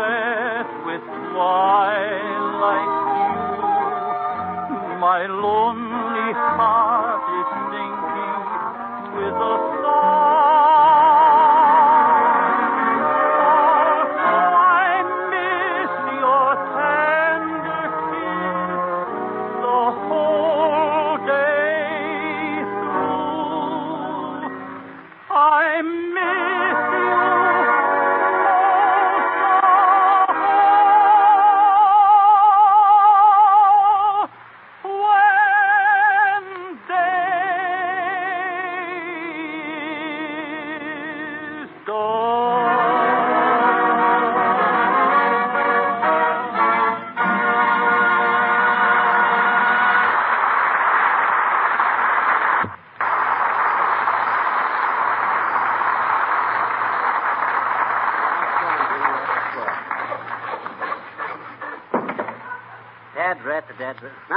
wet 0.06 0.68
with 0.86 1.04
twilight 1.32 2.92
dew, 4.68 4.98
my 4.98 5.26
lonely 5.26 6.32
heart 6.34 6.85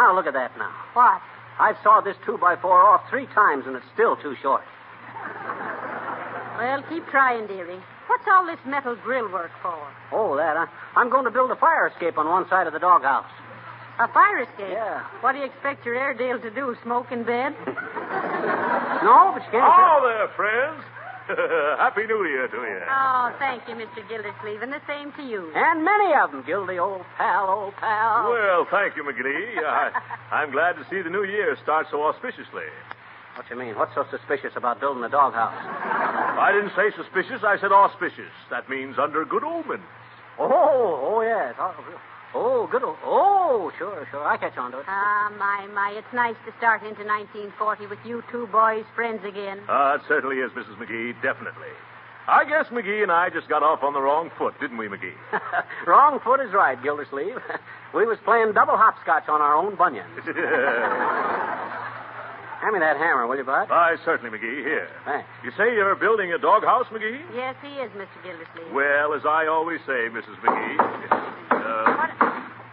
Now 0.10 0.16
look 0.16 0.26
at 0.26 0.34
that 0.34 0.58
now. 0.58 0.74
What? 0.98 1.22
I've 1.62 1.78
sawed 1.84 2.02
this 2.04 2.18
two 2.26 2.40
by 2.40 2.56
four 2.56 2.82
off 2.82 3.06
three 3.12 3.28
times 3.28 3.66
and 3.68 3.76
it's 3.76 3.86
still 3.94 4.16
too 4.18 4.34
short. 4.42 4.66
Well, 6.58 6.82
keep 6.90 7.06
trying, 7.14 7.46
dearie. 7.46 7.78
What's 8.08 8.26
all 8.26 8.44
this 8.48 8.58
metal 8.66 8.98
grill 9.04 9.32
work 9.32 9.52
for? 9.62 9.78
Oh, 10.12 10.36
that. 10.36 10.58
I, 10.58 10.66
I'm 10.96 11.12
going 11.12 11.26
to 11.26 11.32
build 11.32 11.52
a 11.52 11.56
fire 11.56 11.86
escape 11.94 12.18
on 12.18 12.26
one 12.28 12.50
side 12.50 12.66
of 12.66 12.74
the 12.74 12.80
doghouse. 12.80 13.30
A 14.00 14.08
fire 14.12 14.42
escape? 14.50 14.74
Yeah. 14.74 15.06
What 15.22 15.34
do 15.34 15.38
you 15.38 15.46
expect 15.46 15.86
your 15.86 15.94
Airedale 15.94 16.42
to 16.42 16.50
do? 16.50 16.76
Smoke 16.82 17.12
in 17.12 17.24
bed? 17.24 17.54
No, 19.00 19.32
but 19.32 19.40
you 19.46 19.52
can't. 19.52 19.64
Hello 19.64 20.04
there, 20.10 20.28
friends. 20.36 20.84
Happy 21.78 22.10
New 22.10 22.26
Year 22.26 22.48
to 22.48 22.58
you. 22.58 22.82
Oh, 22.90 23.30
thank 23.38 23.62
you, 23.70 23.76
Mr. 23.76 24.02
Gildersleeve, 24.10 24.64
and 24.64 24.74
the 24.74 24.82
same 24.90 25.14
to 25.14 25.24
you. 25.24 25.52
And 25.54 25.86
many 25.86 26.14
of 26.18 26.32
them, 26.32 26.42
Gildy, 26.42 26.82
old 26.82 27.06
pal, 27.18 27.50
old 27.50 27.76
pal. 27.78 28.32
Well, 28.32 28.66
thank 28.72 28.96
you, 28.98 29.04
McGee. 29.04 29.62
I, 29.62 29.94
I'm 30.32 30.52
glad 30.52 30.74
to 30.74 30.86
see 30.90 31.02
the 31.02 31.10
new 31.10 31.24
year 31.24 31.56
start 31.62 31.86
so 31.92 32.02
auspiciously. 32.02 32.66
What 33.36 33.46
you 33.50 33.58
mean? 33.58 33.76
What's 33.76 33.94
so 33.94 34.06
suspicious 34.10 34.54
about 34.56 34.80
building 34.80 35.04
a 35.04 35.10
doghouse? 35.10 35.54
I 35.54 36.52
didn't 36.52 36.74
say 36.76 36.90
suspicious, 36.98 37.46
I 37.46 37.62
said 37.62 37.72
auspicious. 37.72 38.34
That 38.50 38.68
means 38.68 38.98
under 38.98 39.24
good 39.24 39.44
omen. 39.44 39.82
Oh, 40.40 41.14
oh 41.14 41.22
yes. 41.22 41.54
Oh, 41.60 41.76
oh 42.36 42.68
good. 42.72 42.84
old- 42.84 42.98
Oh, 43.04 43.72
sure, 43.78 44.08
sure. 44.12 44.26
I 44.26 44.38
catch 44.38 44.58
on 44.58 44.72
to 44.72 44.80
it. 44.80 44.86
Ah, 44.88 45.32
my, 45.38 45.68
my. 45.74 45.92
It's 45.98 46.14
nice 46.14 46.36
to 46.46 46.52
start 46.58 46.82
into 46.84 47.04
1940 47.04 47.88
with 47.88 48.00
you 48.06 48.24
two 48.32 48.48
boys 48.52 48.86
friends 48.96 49.24
again. 49.26 49.60
Ah, 49.68 49.96
it 49.96 50.02
certainly 50.08 50.38
is, 50.38 50.52
Mrs. 50.52 50.78
McGee, 50.78 51.14
definitely. 51.22 51.70
I 52.28 52.46
guess 52.46 52.68
McGee 52.70 53.02
and 53.02 53.12
I 53.12 53.30
just 53.30 53.50
got 53.50 53.64
off 53.64 53.82
on 53.82 53.94
the 53.94 54.02
wrong 54.02 54.30
foot, 54.38 54.54
didn't 54.62 54.78
we, 54.78 54.86
McGee? 54.88 55.18
Wrong 55.88 56.20
foot 56.24 56.40
is 56.40 56.54
right, 56.54 56.78
Gildersleeve. 56.84 57.34
we 57.96 58.06
was 58.06 58.20
playing 58.24 58.54
double 58.54 58.78
hopscotch 58.78 59.28
on 59.28 59.42
our 59.42 59.56
own 59.56 59.76
bunions. 59.76 60.14
Hand 62.60 62.74
me 62.76 62.80
that 62.86 62.98
hammer, 62.98 63.26
will 63.26 63.38
you, 63.38 63.44
Bud? 63.46 63.72
Aye, 63.72 63.96
certainly, 64.06 64.30
McGee. 64.38 64.62
Here. 64.64 64.90
Thanks. 65.06 65.28
You 65.44 65.52
say 65.58 65.74
you're 65.74 65.96
building 65.96 66.32
a 66.34 66.38
doghouse, 66.38 66.86
McGee? 66.94 67.24
Yes, 67.34 67.56
he 67.64 67.70
is, 67.82 67.90
Mr. 67.98 68.22
Gildersleeve. 68.22 68.74
Well, 68.74 69.14
as 69.16 69.26
I 69.26 69.48
always 69.48 69.80
say, 69.88 70.06
Mrs. 70.14 70.36
McGee. 70.44 71.49
Uh, 71.70 71.86
What, 72.02 72.10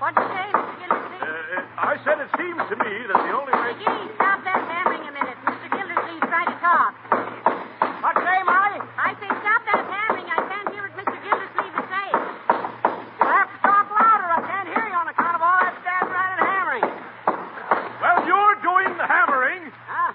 what'd 0.00 0.16
you 0.16 0.28
say, 0.32 0.46
Mr. 0.56 0.74
Gildersleeve? 0.80 1.20
uh, 1.20 1.90
I 1.92 1.92
said 2.04 2.16
it 2.24 2.30
seems 2.40 2.62
to 2.72 2.76
me 2.80 2.92
that 3.12 3.18
the 3.20 3.32
only 3.36 3.52
way. 3.52 3.76
McGee, 3.76 4.08
stop 4.16 4.40
that 4.48 4.60
hammering 4.72 5.04
a 5.04 5.12
minute. 5.12 5.36
Mr. 5.44 5.68
Gildersleeve's 5.68 6.26
trying 6.32 6.48
to 6.48 6.58
talk. 6.64 6.92
What 8.00 8.14
say, 8.24 8.38
Molly? 8.48 8.80
I 8.96 9.12
say 9.20 9.28
stop 9.44 9.60
that 9.68 9.82
hammering. 9.84 10.28
I 10.32 10.40
can't 10.48 10.68
hear 10.72 10.82
what 10.88 10.94
Mr. 10.96 11.16
Gildersleeve 11.20 11.74
is 11.76 11.86
saying. 11.92 12.18
You'll 13.20 13.36
have 13.36 13.50
to 13.52 13.58
talk 13.60 13.84
louder. 13.92 14.28
I 14.32 14.40
can't 14.48 14.68
hear 14.72 14.84
you 14.88 14.96
on 14.96 15.08
account 15.12 15.34
of 15.36 15.42
all 15.44 15.58
that 15.60 15.74
stabbing 15.84 16.14
right 16.16 16.32
and 16.32 16.40
hammering. 16.46 16.86
Well, 18.00 18.18
you're 18.24 18.56
doing 18.64 18.96
the 18.96 19.04
hammering. 19.04 19.62
Huh? 19.92 20.12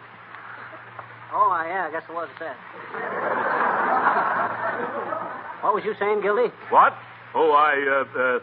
Oh, 1.38 1.54
uh, 1.54 1.64
yeah, 1.70 1.86
I 1.86 1.92
guess 1.94 2.04
it 2.10 2.16
was 2.18 2.30
that. 2.42 2.58
what 5.62 5.74
was 5.78 5.84
you 5.86 5.94
saying, 6.00 6.22
Gildy? 6.26 6.50
What? 6.74 6.94
Oh, 7.34 7.52
I, 7.56 7.80
uh, 7.80 8.20
uh, 8.20 8.40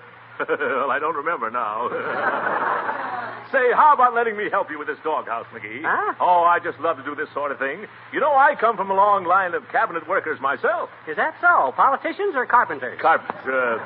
well, 0.48 0.90
I 0.90 0.98
don't 0.98 1.16
remember 1.16 1.50
now. 1.50 1.88
Say, 3.52 3.72
how 3.72 3.94
about 3.94 4.14
letting 4.14 4.36
me 4.36 4.50
help 4.50 4.70
you 4.70 4.78
with 4.78 4.88
this 4.88 4.98
doghouse, 5.02 5.46
McGee? 5.54 5.80
Huh? 5.82 6.14
Oh, 6.20 6.44
I 6.44 6.58
just 6.60 6.78
love 6.80 6.98
to 6.98 7.02
do 7.02 7.14
this 7.14 7.32
sort 7.32 7.50
of 7.50 7.58
thing. 7.58 7.86
You 8.12 8.20
know, 8.20 8.32
I 8.32 8.54
come 8.60 8.76
from 8.76 8.90
a 8.90 8.94
long 8.94 9.24
line 9.24 9.54
of 9.54 9.62
cabinet 9.72 10.06
workers 10.06 10.38
myself. 10.40 10.90
Is 11.08 11.16
that 11.16 11.34
so? 11.40 11.72
Politicians 11.74 12.36
or 12.36 12.44
carpenters? 12.44 13.00
Carpet, 13.00 13.36
uh... 13.48 13.78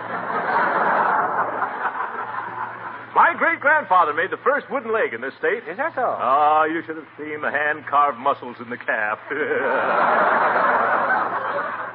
My 3.14 3.34
great 3.36 3.60
grandfather 3.60 4.12
made 4.14 4.30
the 4.30 4.40
first 4.42 4.70
wooden 4.70 4.90
leg 4.92 5.14
in 5.14 5.20
this 5.20 5.34
state. 5.38 5.62
Is 5.70 5.76
that 5.76 5.94
so? 5.94 6.16
Ah, 6.18 6.64
you 6.64 6.82
should 6.86 6.96
have 6.96 7.06
seen 7.18 7.42
the 7.42 7.50
hand 7.50 7.86
carved 7.86 8.18
muscles 8.18 8.56
in 8.58 8.70
the 8.70 8.78
calf. 8.78 9.18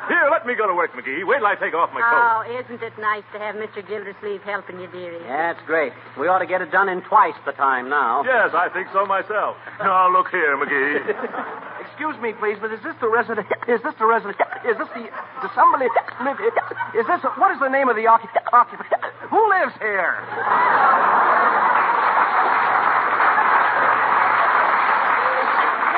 Here, 0.07 0.27
let 0.31 0.47
me 0.47 0.55
go 0.55 0.67
to 0.67 0.73
work, 0.73 0.93
McGee. 0.95 1.27
Wait 1.27 1.37
till 1.39 1.47
I 1.47 1.55
take 1.55 1.75
off 1.75 1.91
my 1.91 1.99
coat. 1.99 2.15
Oh, 2.15 2.39
isn't 2.63 2.81
it 2.81 2.93
nice 2.97 3.27
to 3.33 3.39
have 3.39 3.55
Mr. 3.55 3.83
Gildersleeve 3.83 4.41
helping 4.41 4.79
you, 4.79 4.87
dearie? 4.87 5.19
Yeah, 5.27 5.51
it's 5.51 5.59
great. 5.67 5.91
We 6.17 6.27
ought 6.27 6.39
to 6.39 6.47
get 6.47 6.61
it 6.61 6.71
done 6.71 6.87
in 6.87 7.01
twice 7.03 7.35
the 7.45 7.51
time 7.51 7.89
now. 7.89 8.23
Yes, 8.23 8.55
I 8.55 8.69
think 8.69 8.87
so 8.93 9.05
myself. 9.05 9.57
Now, 9.79 10.07
look 10.11 10.29
here, 10.31 10.55
McGee. 10.55 11.03
Excuse 11.91 12.15
me, 12.21 12.31
please, 12.39 12.57
but 12.61 12.71
is 12.71 12.79
this 12.83 12.95
the 13.01 13.09
resident? 13.09 13.47
Is 13.67 13.81
this 13.83 13.95
the 13.99 14.05
resident? 14.05 14.37
Is 14.63 14.77
this 14.77 14.87
the? 14.95 15.11
Does 15.41 15.51
somebody 15.55 15.91
live 16.23 16.37
here? 16.37 16.55
Is 16.95 17.07
this? 17.07 17.19
What 17.35 17.51
is 17.51 17.59
the 17.59 17.69
name 17.69 17.89
of 17.89 17.95
the 17.95 18.07
occupant? 18.07 18.93
Who 19.29 19.41
lives 19.49 19.73
here? 19.81 20.15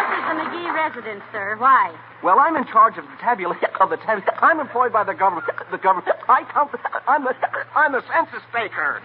This 0.10 0.49
is 0.60 0.66
the 0.68 0.74
residence, 0.74 1.24
sir. 1.32 1.56
Why? 1.58 1.96
Well, 2.24 2.40
I'm 2.40 2.56
in 2.56 2.66
charge 2.68 2.98
of 2.98 3.06
the 3.06 3.16
tabulation 3.22 3.70
of 3.80 3.90
the 3.90 3.98
tab. 3.98 4.24
I'm 4.42 4.60
employed 4.60 4.92
by 4.92 5.04
the 5.04 5.14
government. 5.14 5.48
The 5.72 5.78
government. 5.78 6.16
I 6.28 6.44
come. 6.52 6.70
I'm 7.08 7.24
the. 7.24 7.34
I'm 7.76 7.92
the 7.94 8.04
census 8.12 8.44
taker. 8.52 9.00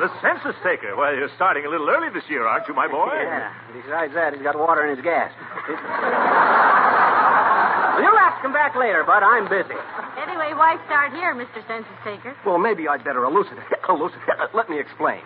the 0.00 0.08
census 0.24 0.56
taker. 0.64 0.96
Well, 0.96 1.14
you're 1.14 1.28
starting 1.36 1.66
a 1.66 1.68
little 1.68 1.88
early 1.90 2.08
this 2.08 2.24
year, 2.28 2.46
aren't 2.46 2.66
you, 2.68 2.74
my 2.74 2.88
boy? 2.88 3.12
Yeah. 3.12 3.52
Besides 3.72 4.14
that, 4.14 4.32
he's 4.32 4.42
got 4.42 4.58
water 4.58 4.86
in 4.88 4.96
his 4.96 5.04
gas. 5.04 5.30
well, 5.36 5.76
you'll 8.02 8.16
have 8.16 8.36
to 8.36 8.42
come 8.42 8.52
back 8.52 8.74
later, 8.76 9.04
Bud. 9.04 9.22
I'm 9.22 9.48
busy. 9.48 9.76
Anyway, 10.16 10.54
why 10.56 10.78
start 10.86 11.12
here, 11.12 11.34
Mr. 11.34 11.60
Census 11.68 11.92
Taker? 12.02 12.34
Well, 12.46 12.58
maybe 12.58 12.88
I'd 12.88 13.04
better 13.04 13.24
elucidate. 13.24 13.64
Elucidate. 13.88 14.54
Let 14.54 14.70
me 14.70 14.80
explain. 14.80 15.20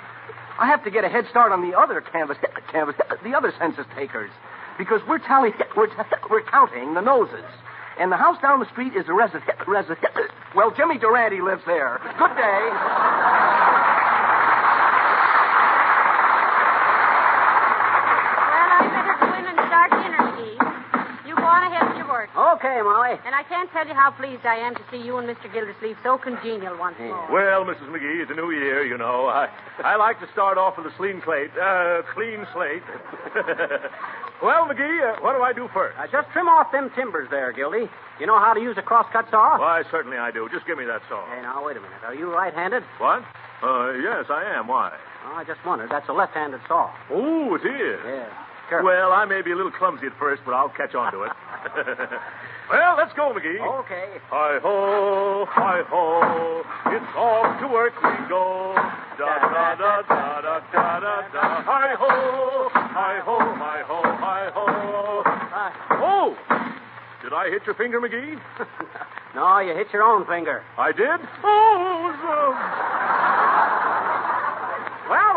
I 0.58 0.66
have 0.66 0.82
to 0.84 0.90
get 0.90 1.04
a 1.04 1.08
head 1.08 1.26
start 1.30 1.52
on 1.52 1.62
the 1.62 1.78
other 1.78 2.00
canvas, 2.00 2.36
canvas, 2.70 2.96
the 3.24 3.34
other 3.34 3.52
census 3.58 3.86
takers, 3.96 4.30
because 4.78 5.00
we're 5.08 5.18
tally, 5.18 5.50
we're, 5.76 5.88
we're 6.30 6.42
counting 6.42 6.94
the 6.94 7.00
noses. 7.00 7.44
And 7.98 8.12
the 8.12 8.16
house 8.16 8.40
down 8.40 8.60
the 8.60 8.70
street 8.70 8.94
is 8.94 9.08
a 9.08 9.12
resident, 9.12 9.58
resident. 9.66 10.14
Well, 10.54 10.70
Jimmy 10.70 10.98
Durante 10.98 11.40
lives 11.40 11.62
there. 11.66 11.98
Good 12.16 12.36
day. 12.38 12.62
Well, 18.54 18.70
I 18.70 18.86
better 18.94 19.16
go 19.18 19.26
in 19.34 19.44
and 19.50 19.58
start 19.66 19.90
dinner, 19.90 20.22
McGee. 20.30 21.26
You 21.26 21.34
go 21.34 21.42
on 21.42 21.62
ahead 21.66 21.88
with 21.88 21.98
your 21.98 22.08
work. 22.08 22.30
Okay, 23.08 23.16
Molly. 23.16 23.26
And 23.26 23.34
I 23.34 23.42
can't 23.42 23.70
tell 23.72 23.86
you 23.86 23.94
how 23.94 24.10
pleased 24.10 24.44
I 24.44 24.56
am 24.56 24.74
to 24.74 24.82
see 24.90 24.98
you 24.98 25.16
and 25.18 25.28
Mr. 25.28 25.52
Gildersleeve 25.52 25.96
so 26.02 26.18
congenial 26.18 26.76
once 26.78 26.96
more. 26.98 27.28
Well, 27.32 27.64
Mrs. 27.64 27.88
McGee, 27.88 28.22
it's 28.22 28.30
a 28.30 28.34
new 28.34 28.50
year, 28.50 28.84
you 28.84 28.98
know. 28.98 29.26
I, 29.26 29.48
I 29.82 29.96
like 29.96 30.20
to 30.20 30.28
start 30.32 30.58
off 30.58 30.76
with 30.76 30.86
a 30.86 30.94
clean 30.96 31.22
slate. 31.24 31.50
Uh, 31.56 32.02
clean 32.14 32.46
slate. 32.52 32.82
well, 34.42 34.68
McGee, 34.68 35.00
uh, 35.00 35.20
what 35.22 35.36
do 35.36 35.42
I 35.42 35.52
do 35.52 35.68
first? 35.72 35.98
Uh, 35.98 36.06
just 36.10 36.28
trim 36.32 36.48
off 36.48 36.72
them 36.72 36.90
timbers 36.94 37.28
there, 37.30 37.52
Gildy. 37.52 37.88
You 38.20 38.26
know 38.26 38.38
how 38.38 38.52
to 38.52 38.60
use 38.60 38.76
a 38.78 38.82
crosscut 38.82 39.30
saw? 39.30 39.58
Why, 39.58 39.82
certainly 39.90 40.18
I 40.18 40.30
do. 40.30 40.48
Just 40.52 40.66
give 40.66 40.78
me 40.78 40.84
that 40.84 41.02
saw. 41.08 41.24
Hey, 41.34 41.42
now, 41.42 41.64
wait 41.64 41.76
a 41.76 41.80
minute. 41.80 42.02
Are 42.04 42.14
you 42.14 42.32
right-handed? 42.32 42.82
What? 42.98 43.22
Uh, 43.62 43.92
yes, 43.92 44.26
I 44.30 44.44
am. 44.56 44.68
Why? 44.68 44.96
Oh, 45.26 45.34
I 45.34 45.44
just 45.44 45.64
wondered. 45.64 45.90
That's 45.90 46.08
a 46.08 46.12
left-handed 46.12 46.60
saw. 46.68 46.92
Oh, 47.10 47.54
it 47.54 47.66
is. 47.66 48.00
Yeah. 48.04 48.28
Careful. 48.68 48.86
Well, 48.86 49.12
I 49.12 49.24
may 49.24 49.40
be 49.40 49.52
a 49.52 49.56
little 49.56 49.72
clumsy 49.72 50.06
at 50.06 50.18
first, 50.18 50.42
but 50.44 50.52
I'll 50.52 50.68
catch 50.68 50.94
on 50.94 51.10
to 51.12 51.22
it. 51.22 51.32
well, 52.70 52.96
let's 52.96 53.12
go, 53.14 53.32
McGee. 53.32 53.60
Okay. 53.80 54.18
Hi 54.30 54.58
ho, 54.62 55.46
hi 55.48 55.82
ho, 55.88 56.62
it's 56.92 57.12
off 57.16 57.60
to 57.60 57.68
work 57.68 57.94
we 58.02 58.28
go. 58.28 58.74
Da 59.18 59.38
da 59.50 59.74
da 59.74 60.02
da 60.02 60.40
da 60.40 60.60
da 60.72 61.00
da 61.00 61.16
da. 61.32 61.62
Hi 61.64 61.94
ho, 61.98 62.68
hi 62.72 63.20
ho, 63.24 63.38
hi 63.38 63.82
ho, 63.86 64.00
hi 64.04 64.50
ho. 64.54 65.22
Oh, 66.00 66.36
did 67.22 67.32
I 67.32 67.50
hit 67.50 67.62
your 67.66 67.74
finger, 67.74 68.00
McGee? 68.00 68.38
no, 69.34 69.58
you 69.58 69.74
hit 69.74 69.88
your 69.92 70.02
own 70.02 70.26
finger. 70.26 70.62
I 70.76 70.92
did. 70.92 71.20
Oh, 71.42 72.84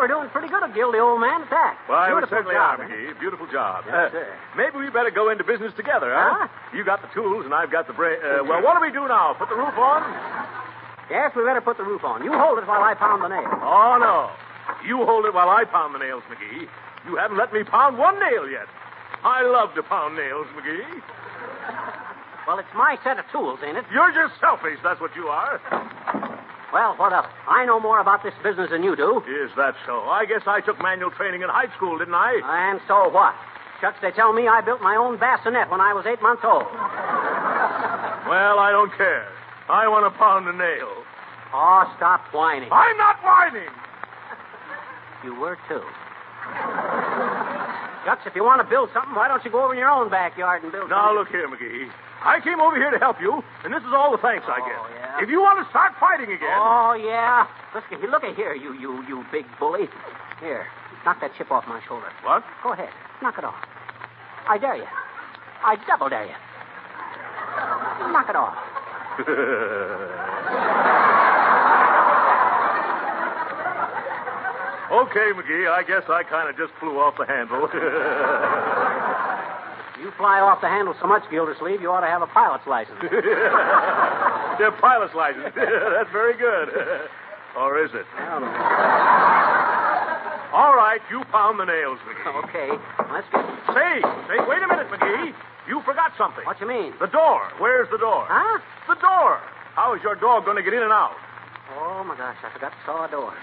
we're 0.01 0.09
doing 0.09 0.29
pretty 0.33 0.49
good, 0.49 0.63
at 0.65 0.73
Gildy, 0.73 0.97
old 0.97 1.21
man, 1.21 1.45
at 1.45 1.49
that. 1.53 1.77
well, 1.87 2.01
we 2.09 2.17
Beautiful 2.17 2.33
certainly 2.41 2.55
job, 2.57 2.79
are, 2.81 2.83
eh? 2.83 2.89
McGee. 2.89 3.19
Beautiful 3.21 3.45
job. 3.53 3.85
Yes, 3.85 4.09
Uh, 4.09 4.09
sir. 4.11 4.27
maybe 4.57 4.77
we 4.81 4.89
better 4.89 5.11
go 5.13 5.29
into 5.29 5.43
business 5.45 5.71
together, 5.77 6.09
huh? 6.09 6.47
You 6.73 6.83
got 6.83 7.01
the 7.05 7.09
tools, 7.13 7.45
and 7.45 7.53
I've 7.53 7.69
got 7.69 7.85
the 7.85 7.93
brain. 7.93 8.17
Uh, 8.19 8.41
well, 8.43 8.61
what 8.65 8.73
do 8.73 8.81
we 8.81 8.89
do 8.91 9.05
now? 9.07 9.33
Put 9.37 9.49
the 9.49 9.55
roof 9.55 9.77
on? 9.77 10.01
Yes, 11.13 11.31
we 11.37 11.43
better 11.45 11.61
put 11.61 11.77
the 11.77 11.83
roof 11.85 12.03
on. 12.03 12.23
You 12.25 12.33
hold 12.33 12.57
it 12.57 12.65
while 12.67 12.81
I 12.81 12.95
pound 12.95 13.21
the 13.21 13.27
nail. 13.29 13.45
Oh, 13.61 13.97
no. 14.01 14.31
You 14.87 15.05
hold 15.05 15.25
it 15.25 15.33
while 15.33 15.49
I 15.49 15.65
pound 15.65 15.93
the 15.93 15.99
nails, 15.99 16.23
McGee. 16.31 16.67
You 17.05 17.15
haven't 17.17 17.37
let 17.37 17.53
me 17.53 17.63
pound 17.63 17.97
one 17.97 18.17
nail 18.19 18.49
yet. 18.49 18.65
I 19.23 19.43
love 19.43 19.75
to 19.75 19.83
pound 19.83 20.15
nails, 20.15 20.47
McGee. 20.57 21.01
Well, 22.47 22.57
it's 22.59 22.73
my 22.73 22.97
set 23.03 23.19
of 23.19 23.25
tools, 23.31 23.59
ain't 23.63 23.77
it? 23.77 23.85
You're 23.93 24.11
just 24.13 24.39
selfish, 24.39 24.79
that's 24.83 24.99
what 24.99 25.15
you 25.15 25.27
are. 25.27 25.61
Well, 26.73 26.95
what 26.95 27.11
of 27.13 27.25
it? 27.25 27.31
I 27.47 27.65
know 27.65 27.79
more 27.79 27.99
about 27.99 28.23
this 28.23 28.33
business 28.43 28.69
than 28.71 28.83
you 28.83 28.95
do. 28.95 29.19
Is 29.27 29.51
that 29.57 29.75
so? 29.85 30.01
I 30.07 30.25
guess 30.25 30.41
I 30.47 30.61
took 30.61 30.81
manual 30.81 31.11
training 31.11 31.41
in 31.41 31.49
high 31.49 31.67
school, 31.75 31.97
didn't 31.97 32.13
I? 32.15 32.39
And 32.71 32.79
so 32.87 33.09
what? 33.09 33.35
Shucks, 33.81 33.97
they 34.01 34.11
tell 34.11 34.31
me 34.31 34.47
I 34.47 34.61
built 34.61 34.79
my 34.81 34.95
own 34.95 35.17
bassinet 35.17 35.69
when 35.69 35.81
I 35.81 35.93
was 35.93 36.05
eight 36.05 36.21
months 36.21 36.43
old. 36.45 36.67
Well, 38.31 38.59
I 38.59 38.69
don't 38.71 38.93
care. 38.95 39.27
I 39.67 39.87
want 39.89 40.05
to 40.05 40.13
pound 40.17 40.47
a 40.47 40.53
nail. 40.53 40.87
Oh, 41.51 41.83
stop 41.97 42.21
whining. 42.31 42.69
I'm 42.71 42.95
not 42.95 43.17
whining. 43.25 43.67
You 45.25 45.35
were, 45.35 45.57
too. 45.67 45.81
Shucks, 48.05 48.23
if 48.25 48.35
you 48.35 48.43
want 48.45 48.61
to 48.61 48.67
build 48.69 48.89
something, 48.93 49.15
why 49.15 49.27
don't 49.27 49.43
you 49.43 49.51
go 49.51 49.63
over 49.65 49.73
in 49.73 49.79
your 49.79 49.89
own 49.89 50.09
backyard 50.09 50.63
and 50.63 50.71
build 50.71 50.89
Now, 50.89 51.09
something? 51.13 51.17
look 51.17 51.29
here, 51.29 51.47
McGee. 51.49 51.89
I 52.23 52.39
came 52.39 52.61
over 52.61 52.77
here 52.77 52.91
to 52.91 52.99
help 52.99 53.19
you, 53.19 53.43
and 53.65 53.73
this 53.73 53.81
is 53.81 53.91
all 53.91 54.11
the 54.11 54.21
thanks 54.21 54.45
I 54.47 54.61
oh, 54.61 54.65
get. 54.69 54.77
Oh, 54.79 54.87
yeah? 54.93 55.00
If 55.19 55.29
you 55.29 55.41
want 55.41 55.59
to 55.63 55.69
start 55.69 55.93
fighting 55.99 56.31
again. 56.31 56.55
Oh, 56.55 56.93
yeah? 56.93 57.47
Listen, 57.75 57.99
look 58.09 58.23
at 58.23 58.35
here, 58.35 58.53
you, 58.53 58.73
you, 58.73 59.03
you 59.07 59.25
big 59.31 59.45
bully. 59.59 59.89
Here, 60.39 60.67
knock 61.05 61.19
that 61.21 61.31
chip 61.37 61.51
off 61.51 61.67
my 61.67 61.81
shoulder. 61.87 62.07
What? 62.23 62.43
Go 62.63 62.73
ahead. 62.73 62.89
Knock 63.21 63.37
it 63.37 63.43
off. 63.43 63.55
I 64.47 64.57
dare 64.57 64.77
you. 64.77 64.87
I 65.63 65.75
double 65.85 66.09
dare 66.09 66.25
you. 66.25 66.35
Knock 68.11 68.29
it 68.29 68.35
off. 68.35 68.55
okay, 74.91 75.31
McGee. 75.37 75.69
I 75.69 75.83
guess 75.83 76.03
I 76.09 76.23
kind 76.23 76.49
of 76.49 76.57
just 76.57 76.73
flew 76.79 76.99
off 76.99 77.17
the 77.17 77.25
handle. 77.25 77.67
You 80.01 80.09
fly 80.17 80.39
off 80.39 80.61
the 80.61 80.67
handle 80.67 80.95
so 80.99 81.05
much, 81.05 81.21
Gildersleeve, 81.29 81.79
you 81.79 81.91
ought 81.91 82.01
to 82.01 82.07
have 82.07 82.23
a 82.23 82.27
pilot's 82.27 82.65
license. 82.65 82.97
the 84.61 84.71
pilot's 84.77 85.15
license. 85.15 85.49
That's 85.55 86.11
very 86.11 86.37
good. 86.37 86.69
or 87.57 87.83
is 87.83 87.91
it? 87.93 88.05
Well, 88.17 88.45
All 90.53 90.75
right, 90.75 91.01
you 91.09 91.23
pound 91.31 91.59
the 91.59 91.65
nails, 91.65 91.97
McGee. 92.05 92.43
okay, 92.45 92.69
let's 93.11 93.27
get. 93.33 93.45
Say, 93.73 94.01
say, 94.29 94.37
wait 94.45 94.61
a 94.61 94.67
minute, 94.67 94.87
McGee. 94.93 95.33
You 95.67 95.81
forgot 95.85 96.11
something. 96.17 96.45
What 96.45 96.59
you 96.61 96.67
mean? 96.67 96.93
The 96.99 97.07
door. 97.07 97.41
Where's 97.59 97.89
the 97.89 97.97
door? 97.97 98.25
Huh? 98.27 98.59
The 98.87 98.99
door. 98.99 99.39
How 99.73 99.95
is 99.95 100.01
your 100.03 100.15
dog 100.15 100.45
going 100.45 100.57
to 100.57 100.63
get 100.63 100.73
in 100.73 100.83
and 100.83 100.91
out? 100.91 101.15
Oh 101.79 102.03
my 102.03 102.17
gosh, 102.17 102.35
I 102.43 102.51
forgot 102.51 102.71
to 102.71 102.77
saw 102.85 103.05
a 103.07 103.11
door. 103.11 103.33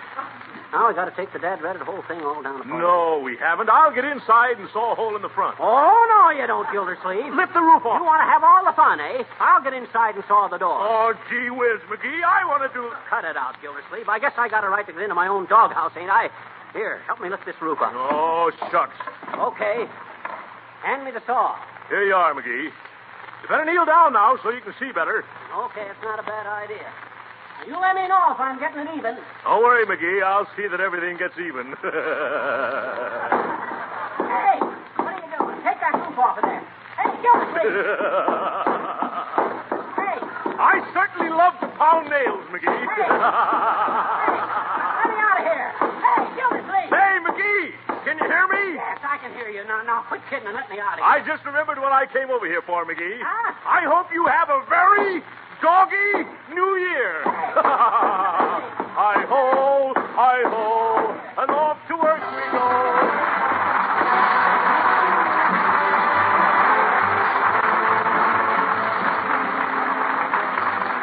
Now 0.72 0.88
we 0.88 0.92
got 0.92 1.08
to 1.08 1.16
take 1.16 1.32
the 1.32 1.40
dad 1.40 1.64
ratted 1.64 1.80
whole 1.80 2.04
thing 2.04 2.20
all 2.20 2.42
down 2.44 2.60
the 2.60 2.68
No, 2.68 3.24
we 3.24 3.40
haven't. 3.40 3.72
I'll 3.72 3.94
get 3.94 4.04
inside 4.04 4.60
and 4.60 4.68
saw 4.68 4.92
a 4.92 4.94
hole 4.94 5.16
in 5.16 5.22
the 5.22 5.32
front. 5.32 5.56
Oh 5.56 5.96
no, 6.12 6.28
you 6.36 6.44
don't, 6.46 6.68
Gildersleeve. 6.68 7.32
Lift 7.32 7.56
the 7.56 7.64
roof 7.64 7.88
off. 7.88 7.96
You 7.96 8.04
want 8.04 8.20
to 8.20 8.28
have 8.28 8.44
all 8.44 8.60
the 8.60 8.76
fun, 8.76 9.00
eh? 9.00 9.24
I'll 9.40 9.64
get 9.64 9.72
inside 9.72 10.20
and 10.20 10.24
saw 10.28 10.44
the 10.48 10.60
door. 10.60 10.76
Oh, 10.76 11.16
gee 11.32 11.48
whiz, 11.48 11.80
McGee. 11.88 12.20
I 12.20 12.44
want 12.44 12.68
to 12.68 12.72
do. 12.76 12.92
Cut 13.08 13.24
it 13.24 13.36
out, 13.36 13.56
Gildersleeve. 13.64 14.12
I 14.12 14.20
guess 14.20 14.36
I 14.36 14.48
got 14.52 14.62
a 14.62 14.68
right 14.68 14.84
to 14.84 14.92
get 14.92 15.00
into 15.00 15.16
my 15.16 15.26
own 15.26 15.46
doghouse, 15.48 15.96
ain't 15.96 16.12
I? 16.12 16.28
Here, 16.76 17.00
help 17.08 17.20
me 17.20 17.30
lift 17.32 17.46
this 17.48 17.56
roof 17.64 17.80
up. 17.80 17.96
Oh, 17.96 18.52
shucks. 18.68 18.92
Okay. 19.40 19.88
Hand 20.84 21.00
me 21.04 21.10
the 21.16 21.24
saw. 21.24 21.56
Here 21.88 22.04
you 22.04 22.12
are, 22.12 22.34
McGee. 22.36 22.68
You 22.68 23.48
better 23.48 23.64
kneel 23.64 23.86
down 23.86 24.12
now 24.12 24.36
so 24.42 24.50
you 24.50 24.60
can 24.60 24.74
see 24.78 24.92
better. 24.92 25.24
Okay, 25.72 25.88
it's 25.88 26.02
not 26.04 26.20
a 26.20 26.22
bad 26.28 26.44
idea. 26.44 26.84
You 27.66 27.78
let 27.80 27.94
me 27.96 28.06
know 28.08 28.32
if 28.32 28.40
I'm 28.40 28.58
getting 28.58 28.80
it 28.80 28.88
even. 28.96 29.16
Don't 29.44 29.62
worry, 29.62 29.84
McGee. 29.86 30.22
I'll 30.22 30.46
see 30.56 30.66
that 30.68 30.80
everything 30.80 31.16
gets 31.18 31.34
even. 31.38 31.74
Hey, 34.28 34.60
what 35.00 35.08
are 35.14 35.20
you 35.24 35.30
doing? 35.32 35.56
Take 35.64 35.80
that 35.80 35.94
roof 35.96 36.18
off 36.20 36.36
of 36.36 36.44
there. 36.44 36.60
Hey, 37.00 37.08
hey, 39.96 40.18
I 40.58 40.84
certainly 40.92 41.30
love 41.32 41.54
to 41.64 41.68
pound 41.80 42.10
nails, 42.12 42.44
McGee. 42.52 42.68
Hey, 42.68 43.08
let 43.08 45.06
me 45.08 45.16
out 45.16 45.38
of 45.38 45.44
here. 45.48 45.70
Hey, 45.80 46.20
Gildersleeve. 46.36 46.90
hey, 46.92 47.14
McGee, 47.24 47.72
can 48.04 48.18
you 48.20 48.26
hear 48.28 48.44
me? 48.52 48.74
Yes, 48.76 48.98
I 49.06 49.16
can 49.22 49.32
hear 49.32 49.48
you. 49.48 49.64
Now, 49.64 49.80
now, 49.86 50.02
quit 50.08 50.20
kidding 50.28 50.46
and 50.50 50.56
let 50.56 50.68
me 50.68 50.78
out 50.82 50.98
of 50.98 51.00
here. 51.00 51.08
I 51.08 51.22
just 51.24 51.44
remembered 51.46 51.78
what 51.78 51.92
I 51.92 52.04
came 52.10 52.28
over 52.30 52.44
here 52.46 52.60
for, 52.66 52.84
McGee. 52.84 53.20
Huh? 53.22 53.54
I 53.64 53.84
hope 53.88 54.12
you 54.12 54.26
have 54.26 54.50
a 54.50 54.60
very 54.68 55.22
doggy 55.62 56.24
New 56.54 56.76
Year. 56.76 57.22
hi 57.26 59.24
ho, 59.26 59.92
hi 59.96 60.42
ho, 60.46 61.10
and 61.42 61.50
off 61.50 61.78
to 61.88 61.96
work 61.96 62.22
we 62.30 62.44
go. 62.54 62.68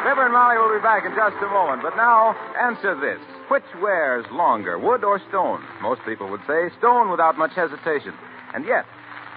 Fibber 0.06 0.24
and 0.24 0.32
Molly 0.32 0.56
will 0.56 0.72
be 0.72 0.82
back 0.82 1.04
in 1.04 1.12
just 1.14 1.36
a 1.42 1.48
moment. 1.52 1.82
But 1.82 1.96
now, 1.96 2.32
answer 2.56 2.94
this. 2.94 3.20
Which 3.50 3.66
wears 3.82 4.24
longer, 4.32 4.78
wood 4.78 5.04
or 5.04 5.20
stone? 5.28 5.62
Most 5.82 6.00
people 6.06 6.30
would 6.30 6.40
say 6.46 6.70
stone 6.78 7.10
without 7.10 7.36
much 7.36 7.52
hesitation. 7.52 8.14
And 8.54 8.64
yet, 8.64 8.86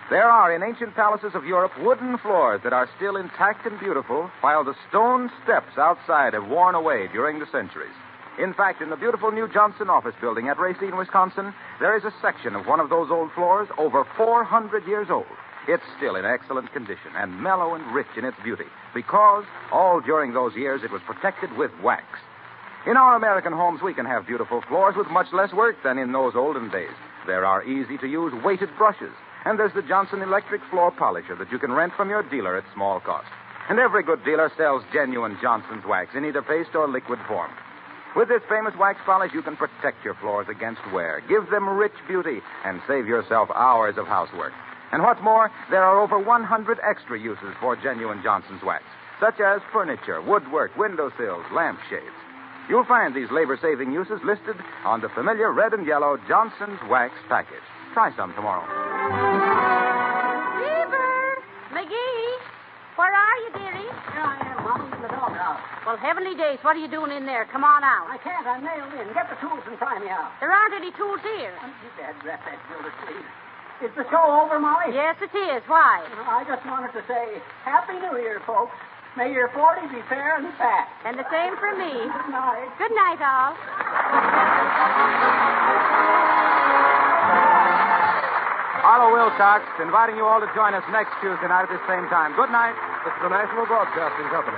there 0.10 0.30
are 0.30 0.54
in 0.56 0.64
ancient 0.64 0.96
palaces 0.96 1.36
of 1.36 1.46
Europe 1.46 1.72
wooden 1.82 2.18
floors 2.18 2.62
that 2.64 2.74
are 2.74 2.90
still 2.98 3.16
intact 3.16 3.68
and 3.68 3.80
beautiful, 3.80 4.30
while 4.42 4.64
the 4.64 4.74
stone 4.90 5.30
steps 5.44 5.78
outside 5.78 6.34
have 6.34 6.48
worn 6.48 6.74
away 6.74 7.08
during 7.14 7.38
the 7.38 7.46
centuries. 7.52 7.94
In 8.40 8.54
fact, 8.54 8.82
in 8.82 8.90
the 8.90 8.96
beautiful 8.96 9.32
new 9.32 9.48
Johnson 9.48 9.90
office 9.90 10.16
building 10.20 10.50
at 10.50 10.58
Racine, 10.58 10.98
Wisconsin, 10.98 11.54
there 11.80 11.96
is 11.96 12.06
a 12.06 12.14
section 12.22 12.56
of 12.56 12.66
one 12.66 12.80
of 12.80 12.90
those 12.90 13.12
old 13.12 13.32
floors 13.34 13.68
over 13.78 14.04
400 14.18 14.88
years 14.88 15.08
old. 15.12 15.30
It's 15.68 15.84
still 15.98 16.16
in 16.16 16.26
excellent 16.26 16.74
condition 16.74 17.12
and 17.16 17.40
mellow 17.40 17.76
and 17.76 17.86
rich 17.94 18.10
in 18.18 18.26
its 18.26 18.38
beauty 18.44 18.66
because 18.96 19.44
all 19.72 20.02
during 20.02 20.34
those 20.34 20.56
years 20.56 20.82
it 20.84 20.92
was 20.92 21.02
protected 21.06 21.56
with 21.56 21.70
wax. 21.84 22.06
In 22.88 22.98
our 22.98 23.16
American 23.16 23.54
homes, 23.54 23.82
we 23.84 23.94
can 23.94 24.06
have 24.06 24.26
beautiful 24.26 24.64
floors 24.68 24.96
with 24.98 25.08
much 25.12 25.28
less 25.34 25.54
work 25.54 25.76
than 25.84 26.00
in 26.00 26.14
those 26.14 26.34
olden 26.36 26.72
days. 26.72 26.96
There 27.28 27.46
are 27.46 27.64
easy 27.64 27.98
to 27.98 28.08
use 28.08 28.34
weighted 28.44 28.70
brushes, 28.78 29.14
and 29.46 29.58
there's 29.58 29.74
the 29.74 29.82
Johnson 29.82 30.22
Electric 30.22 30.62
Floor 30.70 30.92
Polisher 30.92 31.36
that 31.36 31.52
you 31.52 31.60
can 31.60 31.72
rent 31.72 31.94
from 31.96 32.10
your 32.10 32.24
dealer 32.24 32.58
at 32.58 32.64
small 32.74 33.00
cost. 33.00 33.28
And 33.70 33.80
every 33.80 34.04
good 34.04 34.24
dealer 34.26 34.52
sells 34.58 34.84
genuine 34.92 35.38
Johnson's 35.42 35.86
wax 35.86 36.16
in 36.16 36.26
either 36.26 36.42
paste 36.42 36.76
or 36.76 36.88
liquid 36.88 37.20
form. 37.28 37.52
With 38.16 38.28
this 38.28 38.42
famous 38.50 38.74
wax 38.80 39.00
polish, 39.06 39.32
you 39.34 39.44
can 39.44 39.56
protect 39.56 40.04
your 40.04 40.16
floors 40.16 40.48
against 40.50 40.82
wear, 40.92 41.22
give 41.30 41.50
them 41.52 41.70
rich 41.70 41.94
beauty, 42.08 42.42
and 42.66 42.82
save 42.88 43.06
yourself 43.06 43.50
hours 43.54 43.98
of 43.98 44.08
housework. 44.08 44.54
And 44.92 45.04
what's 45.04 45.22
more, 45.22 45.52
there 45.70 45.84
are 45.84 46.02
over 46.02 46.18
100 46.18 46.80
extra 46.84 47.20
uses 47.20 47.54
for 47.62 47.76
genuine 47.76 48.22
Johnson's 48.24 48.64
wax, 48.64 48.84
such 49.20 49.40
as 49.40 49.62
furniture, 49.72 50.22
woodwork, 50.22 50.76
windowsills, 50.76 51.46
lampshades. 51.54 52.18
You'll 52.68 52.86
find 52.86 53.14
these 53.14 53.30
labor 53.32 53.58
saving 53.62 53.92
uses 53.92 54.20
listed 54.24 54.56
on 54.84 55.02
the 55.02 55.10
familiar 55.10 55.52
red 55.52 55.74
and 55.74 55.86
yellow 55.86 56.18
Johnson's 56.28 56.80
Wax 56.90 57.14
package. 57.28 57.66
Try 58.00 58.16
some 58.16 58.32
tomorrow. 58.32 58.64
Fibber! 60.56 61.44
McGee! 61.76 62.32
Where 62.96 63.12
are 63.12 63.38
you, 63.44 63.52
dearie? 63.60 63.92
Here 63.92 64.24
I 64.24 64.40
am, 64.40 64.64
Molly, 64.64 64.88
in 64.88 65.04
the 65.04 65.12
doghouse. 65.12 65.60
Well, 65.84 66.00
heavenly 66.00 66.32
days, 66.32 66.64
what 66.64 66.80
are 66.80 66.80
you 66.80 66.88
doing 66.88 67.12
in 67.12 67.28
there? 67.28 67.44
Come 67.52 67.68
on 67.68 67.84
out. 67.84 68.08
I 68.08 68.16
can't. 68.24 68.48
I'm 68.48 68.64
nailed 68.64 68.96
in. 68.96 69.12
Get 69.12 69.28
the 69.28 69.36
tools 69.44 69.60
and 69.68 69.76
pry 69.76 70.00
me 70.00 70.08
out. 70.08 70.32
There 70.40 70.48
aren't 70.48 70.80
any 70.80 70.96
tools 70.96 71.20
here. 71.28 71.52
You 71.52 71.92
bad 72.00 72.16
rep 72.24 72.40
that 72.48 72.56
Gildersleeve. 72.72 73.28
Is 73.84 73.92
the 74.00 74.08
show 74.08 74.48
over, 74.48 74.64
Molly? 74.64 74.96
Yes, 74.96 75.20
it 75.20 75.36
is. 75.36 75.60
Why? 75.68 76.00
I 76.24 76.48
just 76.48 76.64
wanted 76.72 76.96
to 76.96 77.04
say 77.04 77.44
Happy 77.68 78.00
New 78.00 78.16
Year, 78.16 78.40
folks. 78.48 78.80
May 79.20 79.36
your 79.36 79.52
40 79.52 79.92
be 79.92 80.00
fair 80.08 80.40
and 80.40 80.48
fat. 80.56 80.88
And 81.04 81.20
the 81.20 81.28
same 81.28 81.52
for 81.60 81.76
me. 81.76 82.08
Good 82.08 82.32
night. 82.32 82.72
Good 82.80 82.96
night, 82.96 83.20
all. 83.20 83.60
Harlow 88.90 89.14
Wilcox 89.14 89.70
inviting 89.78 90.18
you 90.18 90.26
all 90.26 90.42
to 90.42 90.50
join 90.58 90.74
us 90.74 90.82
next 90.90 91.14
Tuesday 91.22 91.46
night 91.46 91.62
at 91.62 91.70
the 91.70 91.78
same 91.86 92.10
time. 92.10 92.34
Good 92.34 92.50
night. 92.50 92.74
This 93.06 93.14
is 93.14 93.22
the 93.22 93.30
National 93.30 93.70
Broadcasting 93.70 94.26
Company. 94.34 94.58